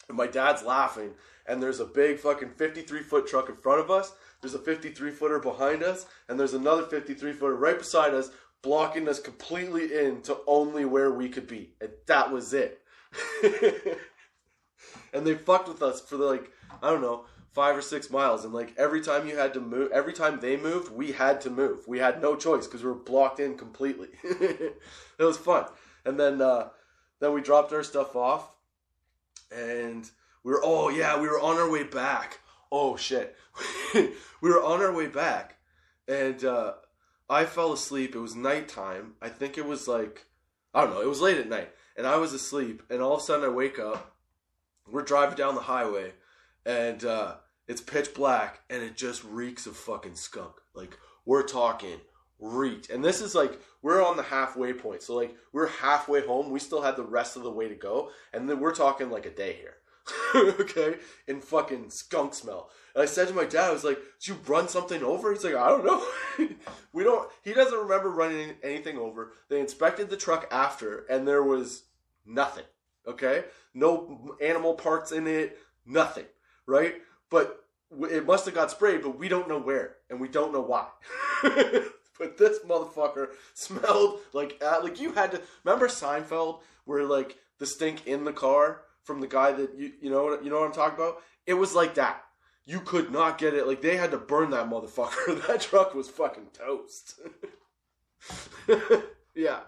and 0.09 0.17
my 0.17 0.27
dad's 0.27 0.65
laughing, 0.65 1.13
and 1.47 1.63
there's 1.63 1.79
a 1.79 1.87
big 1.87 2.19
fucking 2.19 2.51
53 2.57 3.03
foot 3.05 3.29
truck 3.29 3.49
in 3.49 3.57
front 3.57 3.81
of 3.81 3.93
us. 3.93 4.13
There's 4.43 4.55
a 4.55 4.59
53 4.59 5.13
footer 5.13 5.39
behind 5.39 5.85
us, 5.85 6.05
and 6.29 6.39
there's 6.39 6.53
another 6.53 6.83
53 6.83 7.33
footer 7.33 7.55
right 7.55 7.79
beside 7.79 8.13
us, 8.13 8.31
blocking 8.61 9.09
us 9.09 9.21
completely 9.21 10.05
in 10.05 10.21
to 10.23 10.39
only 10.49 10.85
where 10.85 11.13
we 11.13 11.29
could 11.29 11.47
be, 11.47 11.75
and 11.81 11.91
that 12.09 12.33
was 12.33 12.53
it. 12.53 12.83
and 15.13 15.25
they 15.25 15.35
fucked 15.35 15.69
with 15.69 15.81
us 15.81 16.01
for 16.01 16.17
the 16.17 16.25
like 16.25 16.51
I 16.83 16.91
don't 16.91 17.01
know 17.01 17.27
five 17.55 17.77
or 17.77 17.83
six 17.83 18.11
miles 18.11 18.45
and 18.45 18.53
like 18.53 18.75
every 18.77 19.01
time 19.01 19.29
you 19.29 19.37
had 19.37 19.55
to 19.55 19.61
move 19.61 19.91
every 19.93 20.13
time 20.13 20.41
they 20.41 20.57
moved 20.57 20.93
we 20.93 21.13
had 21.13 21.41
to 21.41 21.51
move. 21.51 21.87
We 21.87 22.01
had 22.01 22.21
no 22.21 22.35
choice 22.35 22.67
because 22.67 22.83
we 22.83 22.89
were 22.89 22.97
blocked 22.97 23.41
in 23.41 23.57
completely. 23.57 24.09
It 25.17 25.23
was 25.23 25.39
fun. 25.39 25.67
And 26.05 26.19
then 26.19 26.43
uh 26.43 26.71
then 27.21 27.33
we 27.33 27.41
dropped 27.41 27.73
our 27.73 27.85
stuff 27.85 28.17
off 28.17 28.51
and 29.57 30.11
we 30.43 30.51
were 30.51 30.61
oh 30.65 30.89
yeah 30.89 31.21
we 31.21 31.29
were 31.29 31.41
on 31.41 31.57
our 31.57 31.71
way 31.71 31.85
back. 31.85 32.41
Oh 32.71 32.97
shit. 32.97 33.37
We 33.95 34.51
were 34.51 34.63
on 34.63 34.83
our 34.83 34.93
way 34.93 35.07
back 35.07 35.57
and 36.07 36.45
uh 36.45 36.73
i 37.31 37.45
fell 37.45 37.73
asleep. 37.73 38.17
It 38.17 38.19
was 38.19 38.35
nighttime. 38.35 39.15
I 39.23 39.29
think 39.29 39.57
it 39.57 39.65
was 39.65 39.87
like 39.87 40.27
i 40.75 40.83
don't 40.83 40.93
know 40.93 41.01
it 41.01 41.09
was 41.09 41.21
late 41.21 41.39
at 41.39 41.49
night 41.49 41.71
and 41.97 42.05
i 42.07 42.17
was 42.17 42.33
asleep 42.33 42.83
and 42.91 43.01
all 43.01 43.15
of 43.15 43.21
a 43.21 43.23
sudden 43.23 43.45
i 43.45 43.49
wake 43.49 43.79
up. 43.79 44.17
We're 44.91 45.03
driving 45.03 45.37
down 45.37 45.55
the 45.55 45.63
highway 45.63 46.15
and 46.67 47.05
uh 47.05 47.37
it's 47.67 47.81
pitch 47.81 48.15
black 48.15 48.61
and 48.71 48.83
it 48.83 48.97
just 48.97 49.25
reeks 49.25 49.67
of 49.67 49.77
fucking 49.77 50.17
skunk. 50.17 50.55
Like 50.75 50.99
we're 51.25 51.43
talking 51.43 52.01
reeked. 52.39 52.91
And 52.91 53.05
this 53.05 53.21
is 53.21 53.35
like 53.35 53.61
we're 53.83 54.05
on 54.05 54.17
the 54.17 54.23
halfway 54.23 54.73
point. 54.73 55.03
So 55.03 55.15
like 55.15 55.35
we're 55.53 55.69
halfway 55.69 56.27
home. 56.27 56.51
We 56.51 56.61
still 56.61 56.83
had 56.83 56.97
the 56.97 57.05
rest 57.05 57.37
of 57.37 57.43
the 57.43 57.51
way 57.51 57.69
to 57.69 57.75
go. 57.75 58.11
And 58.33 58.49
then 58.49 58.61
we're 58.61 58.75
talking 58.75 59.11
like 59.11 59.27
a 59.27 59.31
day 59.31 59.55
here. 59.55 59.77
okay? 60.61 60.97
In 61.27 61.41
fucking 61.41 61.91
skunk 61.91 62.35
smell. 62.35 62.71
And 62.95 63.03
I 63.03 63.07
said 63.07 63.29
to 63.29 63.35
my 63.35 63.45
dad, 63.45 63.71
I 63.71 63.73
was 63.73 63.85
like, 63.85 63.99
Did 64.21 64.29
you 64.29 64.39
run 64.47 64.69
something 64.69 65.03
over? 65.03 65.33
He's 65.33 65.45
like, 65.45 65.55
I 65.55 65.69
don't 65.69 65.85
know. 65.85 66.05
we 66.93 67.05
don't 67.05 67.31
he 67.43 67.55
doesn't 67.55 67.79
remember 67.79 68.11
running 68.11 68.55
anything 68.63 68.99
over. 68.99 69.33
They 69.49 69.61
inspected 69.61 70.11
the 70.11 70.17
truck 70.17 70.47
after 70.51 71.07
and 71.09 71.27
there 71.27 71.43
was 71.43 71.85
nothing. 72.27 72.65
Okay? 73.07 73.45
No 73.75 74.37
animal 74.41 74.75
parts 74.75 75.13
in 75.13 75.27
it, 75.27 75.59
nothing. 75.87 76.27
Right? 76.67 76.95
But 77.35 77.65
it 78.13 78.25
must 78.25 78.45
have 78.45 78.55
got 78.55 78.71
sprayed, 78.71 79.03
but 79.03 79.19
we 79.19 79.29
don't 79.29 79.49
know 79.49 79.59
where 79.59 79.97
and 80.09 80.21
we 80.21 80.29
don't 80.29 80.53
know 80.53 80.61
why. 80.61 80.87
but 81.43 82.39
this 82.39 82.61
motherfucker 82.61 83.31
smelled 83.55 84.21
like 84.33 84.63
uh, 84.65 84.79
like 84.85 85.01
you 85.01 85.13
had 85.13 85.33
to 85.33 85.43
remember 85.65 85.89
Seinfeld 85.89 86.61
where 86.85 87.03
like 87.03 87.37
the 87.59 87.67
stink 87.67 88.07
in 88.07 88.25
the 88.25 88.33
car 88.33 88.83
from 89.03 89.21
the 89.21 89.27
guy 89.27 89.51
that 89.51 89.77
you 89.77 89.91
you 90.01 90.11
know 90.11 90.41
you 90.41 90.49
know 90.49 90.61
what 90.61 90.67
I'm 90.67 90.73
talking 90.73 90.95
about. 90.95 91.23
It 91.45 91.55
was 91.55 91.75
like 91.75 91.97
that. 91.97 92.23
You 92.67 92.79
could 92.79 93.11
not 93.11 93.37
get 93.37 93.53
it. 93.53 93.67
Like 93.67 93.83
they 93.83 93.97
had 93.97 94.13
to 94.13 94.19
burn 94.19 94.51
that 94.51 94.71
motherfucker. 94.71 95.45
that 95.49 95.61
truck 95.61 95.93
was 95.93 96.09
fucking 96.09 96.51
toast. 96.53 97.19
yeah, 99.35 99.59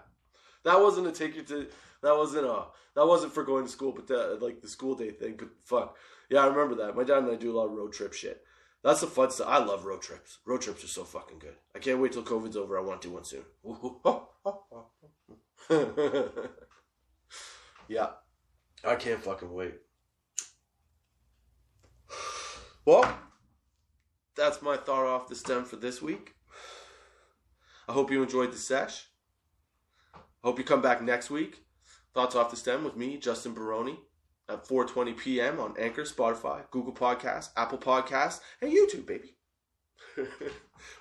that 0.63 0.79
wasn't 0.79 1.07
a 1.07 1.27
you 1.27 1.43
to. 1.43 1.67
That 2.01 2.15
wasn't 2.15 2.45
a. 2.45 2.67
That 2.95 3.07
wasn't 3.07 3.33
for 3.33 3.43
going 3.43 3.65
to 3.65 3.71
school, 3.71 3.91
but 3.91 4.07
the, 4.07 4.39
like 4.41 4.61
the 4.61 4.69
school 4.69 4.95
day 4.95 5.11
thing. 5.11 5.35
But 5.37 5.49
fuck, 5.65 5.97
yeah, 6.29 6.43
I 6.43 6.47
remember 6.47 6.75
that. 6.75 6.95
My 6.95 7.03
dad 7.03 7.19
and 7.19 7.31
I 7.31 7.35
do 7.35 7.51
a 7.51 7.57
lot 7.57 7.67
of 7.67 7.71
road 7.71 7.93
trip 7.93 8.13
shit. 8.13 8.43
That's 8.83 9.01
the 9.01 9.07
fun 9.07 9.31
stuff. 9.31 9.47
I 9.49 9.57
love 9.57 9.85
road 9.85 10.01
trips. 10.01 10.39
Road 10.45 10.61
trips 10.61 10.83
are 10.83 10.87
so 10.87 11.03
fucking 11.03 11.39
good. 11.39 11.55
I 11.75 11.79
can't 11.79 11.99
wait 11.99 12.11
till 12.11 12.23
COVID's 12.23 12.57
over. 12.57 12.77
I 12.77 12.81
want 12.81 13.01
to 13.01 13.07
do 13.07 13.13
one 13.13 13.23
soon. 13.23 13.43
yeah, 17.87 18.07
I 18.83 18.95
can't 18.95 19.21
fucking 19.21 19.53
wait. 19.53 19.75
Well, 22.85 23.19
that's 24.35 24.61
my 24.61 24.77
thought 24.77 25.05
off 25.05 25.27
the 25.27 25.35
stem 25.35 25.65
for 25.65 25.75
this 25.75 26.01
week. 26.01 26.35
I 27.89 27.93
hope 27.93 28.11
you 28.11 28.21
enjoyed 28.21 28.53
the 28.53 28.57
sesh. 28.57 29.07
Hope 30.43 30.59
you 30.59 30.63
come 30.63 30.81
back 30.81 31.01
next 31.01 31.29
week. 31.29 31.65
Thoughts 32.13 32.35
off 32.35 32.51
the 32.51 32.57
stem 32.57 32.83
with 32.83 32.95
me, 32.95 33.17
Justin 33.17 33.53
Baroni 33.53 33.99
at 34.49 34.67
4:20 34.67 35.17
p.m. 35.17 35.59
on 35.59 35.75
Anchor, 35.77 36.03
Spotify, 36.03 36.69
Google 36.71 36.93
Podcasts, 36.93 37.49
Apple 37.57 37.77
Podcasts, 37.77 38.39
and 38.61 38.71
YouTube, 38.71 39.05
baby. 39.05 39.35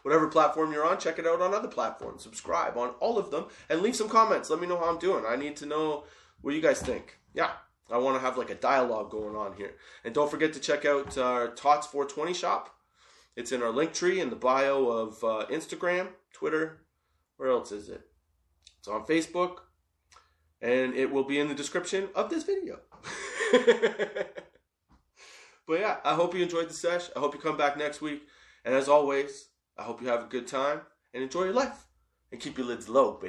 Whatever 0.02 0.28
platform 0.28 0.72
you're 0.72 0.86
on, 0.86 0.98
check 0.98 1.18
it 1.18 1.26
out 1.26 1.40
on 1.40 1.54
other 1.54 1.68
platforms. 1.68 2.22
Subscribe 2.22 2.76
on 2.76 2.90
all 3.00 3.18
of 3.18 3.30
them 3.30 3.46
and 3.68 3.80
leave 3.80 3.96
some 3.96 4.08
comments. 4.08 4.50
Let 4.50 4.60
me 4.60 4.66
know 4.66 4.78
how 4.78 4.90
I'm 4.90 4.98
doing. 4.98 5.24
I 5.26 5.36
need 5.36 5.56
to 5.56 5.66
know 5.66 6.04
what 6.40 6.54
you 6.54 6.60
guys 6.60 6.80
think. 6.80 7.18
Yeah, 7.34 7.50
I 7.90 7.98
want 7.98 8.16
to 8.16 8.20
have 8.20 8.38
like 8.38 8.50
a 8.50 8.54
dialogue 8.54 9.10
going 9.10 9.36
on 9.36 9.54
here. 9.54 9.74
And 10.04 10.14
don't 10.14 10.30
forget 10.30 10.52
to 10.54 10.60
check 10.60 10.84
out 10.84 11.16
our 11.18 11.48
Tots 11.48 11.86
420 11.86 12.34
shop. 12.34 12.74
It's 13.36 13.52
in 13.52 13.62
our 13.62 13.70
link 13.70 13.92
tree 13.92 14.20
in 14.20 14.30
the 14.30 14.36
bio 14.36 14.88
of 14.88 15.22
uh, 15.22 15.46
Instagram, 15.50 16.08
Twitter. 16.32 16.78
Where 17.36 17.50
else 17.50 17.70
is 17.70 17.88
it? 17.88 18.00
It's 18.78 18.88
on 18.88 19.04
Facebook, 19.04 19.58
and 20.60 20.94
it 20.94 21.10
will 21.10 21.24
be 21.24 21.38
in 21.38 21.48
the 21.48 21.54
description 21.54 22.08
of 22.14 22.30
this 22.30 22.44
video. 22.44 22.78
but 25.66 25.80
yeah, 25.80 25.96
I 26.04 26.14
hope 26.14 26.34
you 26.34 26.42
enjoyed 26.42 26.68
the 26.68 26.74
sesh. 26.74 27.08
I 27.14 27.20
hope 27.20 27.34
you 27.34 27.40
come 27.40 27.56
back 27.56 27.76
next 27.76 28.00
week. 28.00 28.22
And 28.64 28.74
as 28.74 28.88
always, 28.88 29.48
I 29.78 29.82
hope 29.82 30.00
you 30.00 30.08
have 30.08 30.24
a 30.24 30.28
good 30.28 30.46
time 30.46 30.80
and 31.14 31.22
enjoy 31.22 31.44
your 31.44 31.52
life. 31.52 31.86
And 32.32 32.40
keep 32.40 32.58
your 32.58 32.66
lids 32.66 32.88
low, 32.88 33.12
baby. 33.12 33.24